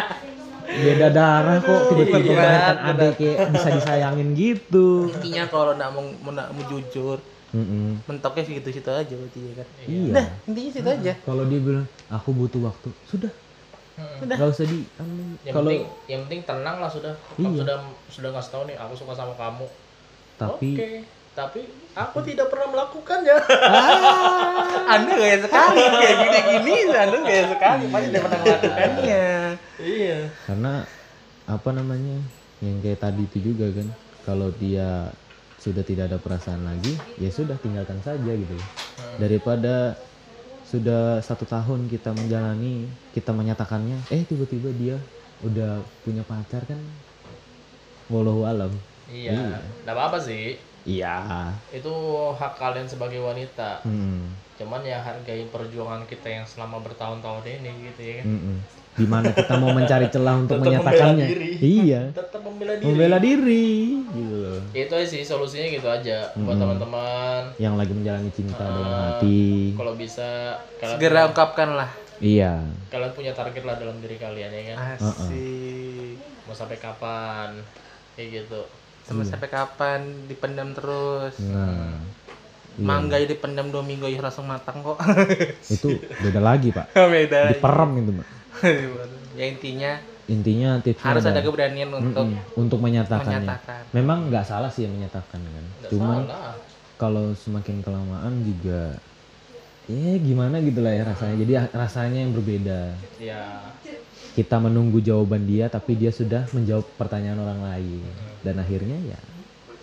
Beda 0.67 1.07
darah 1.09 1.57
kok 1.57 1.81
tiba-tiba 1.89 2.19
Iya, 2.19 2.29
melahirkan 2.29 2.77
adik 2.85 3.11
kayak 3.15 3.37
bisa 3.49 3.69
disayangin 3.71 4.29
gitu. 4.31 5.07
Intinya 5.09 5.43
kalau 5.47 5.73
nak 5.73 5.89
mau, 5.89 6.03
mau, 6.19 6.31
nak 6.31 6.51
mau 6.51 6.63
jujur, 6.67 7.17
Mm-mm. 7.49 8.03
mentoknya 8.03 8.43
situ-situ 8.43 8.85
aja 8.85 9.07
berarti 9.09 9.39
ya 9.41 9.53
kan. 9.55 9.67
Iya. 9.81 10.11
Nah, 10.11 10.27
intinya 10.43 10.69
situ 10.69 10.89
aja. 10.91 11.13
Kalau 11.17 11.43
dia 11.43 11.59
bilang 11.59 11.87
aku 12.07 12.29
butuh 12.31 12.61
waktu, 12.61 12.91
sudah. 13.05 13.31
Udah. 14.19 14.35
Gak 14.35 14.49
usah 14.51 14.65
di 14.67 14.85
anu. 14.93 15.39
yang 15.41 15.55
kalau 15.55 15.69
penting 15.71 15.83
yang 16.05 16.21
penting 16.21 16.41
tenang 16.43 16.77
lah 16.77 16.85
sudah 16.85 17.13
kamu 17.33 17.47
Iya. 17.47 17.57
sudah 17.57 17.75
sudah 18.11 18.29
ngasih 18.29 18.51
tahu 18.51 18.63
nih 18.65 18.77
aku 18.77 18.93
suka 18.93 19.13
sama 19.15 19.33
kamu 19.33 19.65
tapi 20.37 20.69
oke 20.69 20.89
tapi 21.33 21.59
aku 21.97 22.21
tidak 22.21 22.53
pernah 22.53 22.69
melakukannya. 22.77 23.36
Anda 24.93 25.12
gaya 25.17 25.38
sekali 25.41 25.81
kayak 25.81 26.15
gini-gini, 26.21 26.75
Anda 26.93 27.17
gaya 27.25 27.43
sekali. 27.49 27.83
Pasti 27.89 28.07
udah 28.13 28.21
pernah 28.21 28.39
melakukannya. 28.45 29.25
iya. 29.81 30.17
Karena 30.45 30.73
apa 31.49 31.69
namanya 31.73 32.17
yang 32.62 32.77
kayak 32.86 33.01
tadi 33.01 33.23
itu 33.25 33.53
juga 33.53 33.73
kan 33.73 33.88
kalau 34.27 34.53
dia 34.62 35.10
sudah 35.57 35.81
tidak 35.81 36.13
ada 36.13 36.17
perasaan 36.21 36.67
lagi 36.67 36.93
ya 37.17 37.33
sudah 37.33 37.57
tinggalkan 37.63 37.97
saja 38.05 38.29
gitu 38.29 38.55
daripada 39.17 39.97
sudah 40.67 41.23
satu 41.23 41.47
tahun 41.47 41.88
kita 41.88 42.12
menjalani 42.13 42.86
kita 43.15 43.31
menyatakannya 43.31 43.97
eh 44.12 44.21
tiba-tiba 44.27 44.69
dia 44.75 44.97
udah 45.41 45.79
punya 46.03 46.21
pacar 46.27 46.62
kan 46.67 46.77
wallahu 48.12 48.43
alam. 48.43 48.73
Iya. 49.07 49.63
nggak 49.88 49.95
apa-apa 49.95 50.19
sih 50.19 50.60
iya. 50.88 51.52
Itu 51.69 51.91
hak 52.34 52.56
kalian 52.56 52.88
sebagai 52.88 53.19
wanita. 53.19 53.84
Hmm. 53.84 54.32
cuman 54.58 54.82
ya 54.82 54.97
hargai 54.97 55.45
perjuangan 55.47 56.02
kita 56.10 56.26
yang 56.32 56.41
selama 56.41 56.82
bertahun-tahun 56.82 57.45
ini 57.45 57.69
gitu 57.86 58.02
ya 58.02 58.13
kan. 58.17 58.26
Mm-mm. 58.26 58.58
Di 58.97 59.06
mana 59.06 59.30
kita 59.30 59.54
mau 59.54 59.69
mencari 59.78 60.10
celah 60.10 60.34
untuk 60.36 60.58
Tetap 60.58 60.65
menyatakannya? 60.65 61.13
membela 61.21 61.38
diri. 61.38 61.50
iya. 61.62 62.02
Tetap 62.17 62.41
membela 62.41 62.73
diri. 62.73 62.86
Membela 62.89 63.17
diri 63.21 63.69
gitu 64.10 64.34
loh. 64.36 64.58
Itu 64.73 64.93
aja 64.97 65.06
sih 65.06 65.21
solusinya 65.21 65.67
gitu 65.69 65.86
aja 65.86 66.34
buat 66.34 66.58
teman-teman. 66.58 67.54
Yang 67.62 67.76
lagi 67.78 67.93
menjalani 67.93 68.32
cinta 68.34 68.65
dalam 68.65 68.93
hati. 69.13 69.45
kalau 69.78 69.93
bisa 69.93 70.30
kalian 70.82 70.97
Segera 70.97 71.21
ungkapkan 71.30 71.69
lah. 71.78 71.89
iya. 72.17 72.58
Kalian 72.89 73.13
punya 73.13 73.38
target 73.38 73.62
lah 73.62 73.78
dalam 73.78 74.02
diri 74.02 74.17
kalian 74.17 74.50
ya 74.50 74.63
kan? 74.73 74.97
Asik. 74.97 76.17
mau 76.50 76.58
sampai 76.58 76.82
kapan? 76.82 77.54
Kayak 78.17 78.41
gitu 78.41 78.65
Sampai 79.07 79.25
sampai 79.25 79.49
kapan? 79.49 80.01
Dipendam 80.27 80.75
terus. 80.75 81.39
nah 81.39 81.95
Mangga 82.77 83.17
jadi 83.17 83.33
pendam 83.41 83.73
dua 83.73 83.81
minggu 83.81 84.05
ya 84.05 84.21
langsung 84.21 84.45
matang 84.45 84.85
kok. 84.85 85.01
itu 85.75 85.97
beda 85.97 86.37
lagi 86.37 86.69
pak. 86.69 86.93
Beda. 86.93 87.55
diperem 87.55 87.89
gitu 88.03 88.11
mbak. 88.21 88.27
Ya 89.37 89.53
intinya 89.53 90.01
intinya 90.25 90.81
tipsnya 90.81 91.13
harus 91.13 91.21
ada 91.29 91.39
ada 91.39 91.45
keberanian 91.45 91.93
untuk 91.93 92.25
mm, 92.25 92.57
untuk 92.57 92.79
menyatakannya. 92.81 93.45
menyatakan. 93.45 93.81
memang 93.93 94.33
nggak 94.33 94.45
salah 94.49 94.73
sih 94.73 94.89
menyatakan 94.89 95.37
kan? 95.37 95.65
Nggak 95.77 95.89
cuman 95.93 96.21
kalau 96.97 97.37
semakin 97.37 97.85
kelamaan 97.85 98.41
juga 98.41 98.97
ya 99.85 100.17
gimana 100.17 100.58
gitu 100.65 100.81
lah 100.81 100.89
ya 100.89 101.05
rasanya. 101.05 101.35
Jadi 101.37 101.53
rasanya 101.69 102.19
yang 102.25 102.33
berbeda. 102.33 102.81
Ya 103.21 103.62
kita 104.37 104.62
menunggu 104.62 105.01
jawaban 105.01 105.49
dia 105.49 105.65
tapi 105.65 105.97
dia 105.97 106.13
sudah 106.13 106.45
menjawab 106.53 106.85
pertanyaan 106.93 107.41
orang 107.41 107.62
lain 107.73 108.05
dan 108.48 108.63
akhirnya 108.63 108.95
ya 109.04 109.19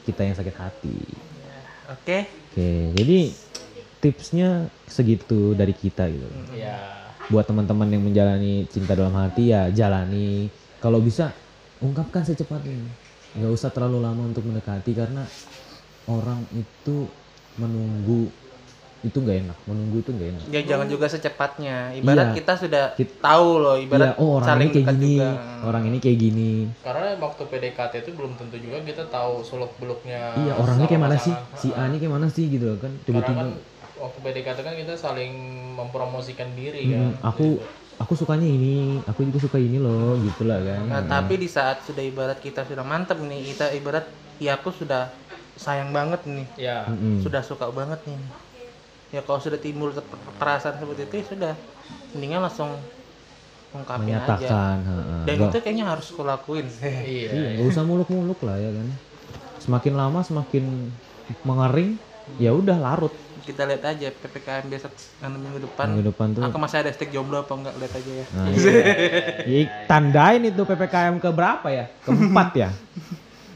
kita 0.09 0.25
yang 0.25 0.37
sakit 0.37 0.57
hati. 0.57 0.99
Oke. 1.93 2.25
oke 2.25 2.71
jadi 2.97 3.19
tipsnya 4.01 4.73
segitu 4.89 5.53
dari 5.53 5.77
kita 5.77 6.09
gitu. 6.09 6.29
Ya 6.57 7.05
buat 7.33 7.49
teman-teman 7.49 7.89
yang 7.89 8.03
menjalani 8.05 8.69
cinta 8.69 8.93
dalam 8.93 9.15
hati 9.17 9.53
ya 9.53 9.73
jalani. 9.73 10.53
Kalau 10.81 11.01
bisa 11.01 11.33
ungkapkan 11.81 12.25
secepatnya 12.25 12.77
nggak 13.35 13.53
usah 13.53 13.73
terlalu 13.73 14.05
lama 14.05 14.31
untuk 14.31 14.45
mendekati 14.47 14.93
karena 14.95 15.25
orang 16.07 16.45
itu 16.55 17.09
menunggu 17.57 18.29
itu 19.09 19.19
nggak 19.25 19.37
enak 19.43 19.57
menunggu 19.69 19.97
itu 20.03 20.11
nggak 20.17 20.29
enak 20.35 20.45
Ya 20.55 20.61
jangan 20.61 20.89
juga 20.93 21.07
secepatnya. 21.09 21.97
Ibarat 21.97 22.29
Iya. 22.29 22.37
kita 22.37 22.53
sudah 22.61 22.85
Kit- 22.99 23.17
tahu 23.25 23.49
loh, 23.65 23.77
Iya, 23.77 23.85
ibarat 23.87 24.11
oh 24.21 24.31
orang 24.37 24.49
saling 24.49 24.69
ini 24.69 24.71
kayak 24.75 24.89
gini 24.93 25.07
juga. 25.09 25.29
orang 25.69 25.83
ini 25.89 25.99
kayak 26.05 26.19
gini 26.25 26.43
karena 26.85 27.17
waktu 27.17 27.43
PDKT 27.49 27.95
itu 28.05 28.11
belum 28.13 28.33
tentu 28.37 28.57
juga 28.61 28.79
kita 28.85 29.09
tahu 29.09 29.41
suluk 29.41 29.73
beluknya 29.81 30.21
iya 30.39 30.53
orang 30.61 30.77
ini 30.79 30.87
kayak 30.91 31.03
mana 31.07 31.17
sih 31.25 31.35
si 31.61 31.67
A 31.79 31.83
ini 31.89 31.97
kayak 32.01 32.15
mana 32.17 32.29
sih 32.37 32.45
gitu 32.55 32.67
kan 32.83 32.93
tiba-tiba 33.07 33.41
kan 33.41 33.49
waktu 34.03 34.19
PDKT 34.25 34.59
kan 34.67 34.75
kita 34.77 34.95
saling 34.99 35.33
mempromosikan 35.79 36.51
diri 36.59 36.93
kan 36.93 37.07
"Hmm, 37.07 37.17
aku 37.29 37.45
aku 38.03 38.13
sukanya 38.21 38.47
ini 38.57 39.01
aku 39.09 39.21
juga 39.29 39.39
suka 39.45 39.59
ini 39.67 39.77
loh 39.85 40.19
gitu 40.27 40.43
lah 40.49 40.59
kan 40.69 40.83
Nah, 40.91 41.01
tapi 41.09 41.35
di 41.41 41.49
saat 41.49 41.81
sudah 41.87 42.05
ibarat 42.05 42.39
kita 42.47 42.61
sudah 42.69 42.85
mantep 42.85 43.17
nih, 43.31 43.41
kita 43.55 43.73
ibarat 43.79 44.05
ya 44.37 44.61
aku 44.61 44.69
sudah 44.81 45.03
sayang 45.57 45.91
banget 45.97 46.21
nih. 46.29 46.47
ya 46.67 46.79
Mm-mm. 46.89 47.17
Sudah 47.25 47.43
suka 47.47 47.67
banget 47.73 48.01
nih. 48.11 48.21
Ya 49.15 49.23
kalau 49.23 49.39
sudah 49.39 49.61
timbul 49.62 49.95
perasaan 50.43 50.75
seperti 50.75 51.07
itu 51.07 51.15
ya 51.23 51.25
sudah 51.31 51.55
mendingan 52.11 52.43
langsung 52.43 52.71
ungkapin 53.71 54.19
aja. 54.19 54.27
menyatakan 54.27 54.77
heeh. 54.83 55.23
Dan 55.23 55.35
Nggak- 55.39 55.51
itu 55.55 55.59
kayaknya 55.62 55.85
harus 55.87 56.09
kulakuin. 56.11 56.67
iya 57.07 57.31
iya 57.31 57.49
nggak 57.55 57.71
usah 57.71 57.83
muluk-muluk 57.87 58.43
lah 58.43 58.59
ya 58.59 58.71
kan 58.75 58.87
semakin 59.62 59.95
lama 59.95 60.21
semakin 60.21 60.65
mengering 61.47 61.97
ya 62.37 62.53
udah 62.53 62.77
larut 62.77 63.15
kita 63.45 63.69
lihat 63.69 63.83
aja 63.85 64.09
PPKM 64.12 64.67
besok 64.73 64.93
anu 65.21 65.37
minggu 65.37 65.67
depan. 65.69 65.93
minggu 65.93 66.05
depan 66.12 66.27
tuh 66.33 66.43
Aku 66.49 66.57
masih 66.57 66.81
ada 66.81 66.91
stek 66.93 67.11
jomblo 67.12 67.43
apa 67.45 67.53
enggak 67.53 67.75
lihat 67.77 67.93
aja 67.93 68.12
ya. 68.12 68.27
Nah, 68.31 68.47
iya. 69.45 69.62
tandain 69.91 70.43
itu 70.49 70.62
ppkm 70.65 71.15
ke 71.21 71.29
berapa 71.35 71.69
ya 71.69 71.85
keempat 72.07 72.49
ya 72.57 72.71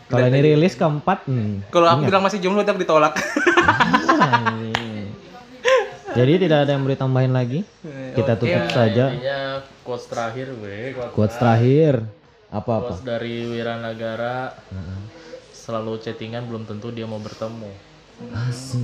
kalau 0.08 0.24
ini 0.32 0.40
rilis 0.40 0.74
keempat 0.76 1.28
hmm. 1.28 1.68
Kalau 1.68 1.86
aku 1.88 2.08
bilang 2.08 2.24
masih 2.24 2.40
jomblo 2.40 2.64
aku 2.64 2.80
ditolak. 2.80 3.14
Jadi 6.18 6.32
tidak 6.42 6.58
ada 6.66 6.70
yang 6.74 6.82
boleh 6.82 6.98
tambahin 6.98 7.30
lagi? 7.30 7.62
Kita 8.18 8.34
tutup 8.34 8.66
saja. 8.74 9.14
Intinya 9.14 9.62
quotes 9.86 10.10
terakhir 10.10 10.50
gue 10.58 10.98
quotes, 10.98 11.14
quotes 11.14 11.36
terakhir. 11.38 11.94
Apa 12.50 12.70
apa? 12.82 12.92
Quotes 12.92 13.06
dari 13.06 13.46
Wiranagara. 13.46 14.58
Selalu 15.54 16.00
chattingan 16.02 16.48
belum 16.50 16.66
tentu 16.66 16.90
dia 16.90 17.06
mau 17.06 17.22
bertemu. 17.22 17.70
Asik. 18.34 18.82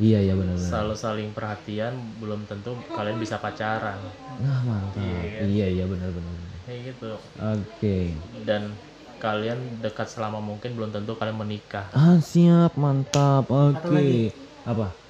Iya 0.00 0.18
iya 0.24 0.34
benar-benar. 0.34 0.66
Selalu 0.66 0.94
saling 0.98 1.30
perhatian 1.36 1.94
belum 2.18 2.48
tentu 2.50 2.74
kalian 2.90 3.20
bisa 3.22 3.38
pacaran. 3.38 4.00
Nah 4.42 4.60
mantap. 4.66 4.98
Iya 5.46 5.66
iya 5.70 5.84
benar-benar. 5.86 6.34
Kayak 6.66 6.80
gitu. 6.90 7.12
Oke. 7.38 8.16
Dan 8.42 8.74
kalian 9.22 9.78
dekat 9.78 10.10
selama 10.10 10.42
mungkin 10.42 10.74
belum 10.74 10.90
tentu 10.90 11.14
kalian 11.14 11.38
menikah. 11.38 11.86
Ah 11.94 12.18
siap. 12.18 12.74
Mantap. 12.74 13.46
Oke. 13.52 14.32
Apa 14.66 15.01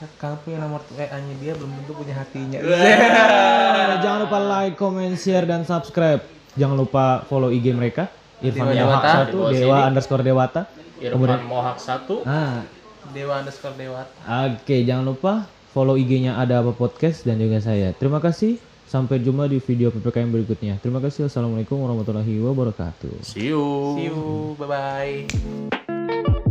Kamu 0.00 0.36
punya 0.40 0.58
nomor 0.58 0.80
WA-nya 0.90 1.34
dia 1.36 1.52
belum 1.52 1.70
tentu 1.76 1.92
punya 1.92 2.14
hatinya. 2.16 2.56
Eh, 2.56 2.96
jangan 4.02 4.18
lupa 4.24 4.38
like, 4.40 4.74
comment, 4.74 5.12
share, 5.12 5.44
dan 5.44 5.60
subscribe. 5.62 6.24
Jangan 6.54 6.74
lupa 6.74 7.04
follow 7.24 7.48
IG 7.48 7.70
mereka. 7.70 8.08
Irfan 8.40 8.72
Dewa 8.72 8.88
Mohak 8.88 8.96
Dewata. 8.96 9.12
satu, 9.12 9.38
Dewa 9.52 9.76
underscore 9.84 10.24
Dewata. 10.24 10.62
Irfan 10.96 11.44
Mohak 11.44 11.76
satu 11.76 12.14
Ah, 12.24 12.64
Dewa 13.12 13.34
underscore 13.38 13.76
Dewa. 13.76 14.02
oke 14.22 14.76
jangan 14.80 15.04
lupa 15.04 15.32
follow 15.70 15.94
IG-nya 15.94 16.34
ada 16.34 16.58
apa 16.58 16.72
podcast 16.72 17.22
dan 17.22 17.36
juga 17.36 17.60
saya. 17.60 17.92
Terima 17.92 18.16
kasih. 18.18 18.56
Sampai 18.84 19.20
jumpa 19.20 19.46
di 19.46 19.60
video 19.60 19.92
PPKM 19.92 20.32
berikutnya. 20.32 20.74
Terima 20.80 20.98
kasih. 20.98 21.28
Wassalamualaikum 21.28 21.78
warahmatullahi 21.78 22.40
wabarakatuh. 22.40 23.22
see 23.22 23.46
you 23.46 23.62
See 23.94 24.08
you. 24.08 24.56
Bye 24.56 24.66
bye. 24.66 26.49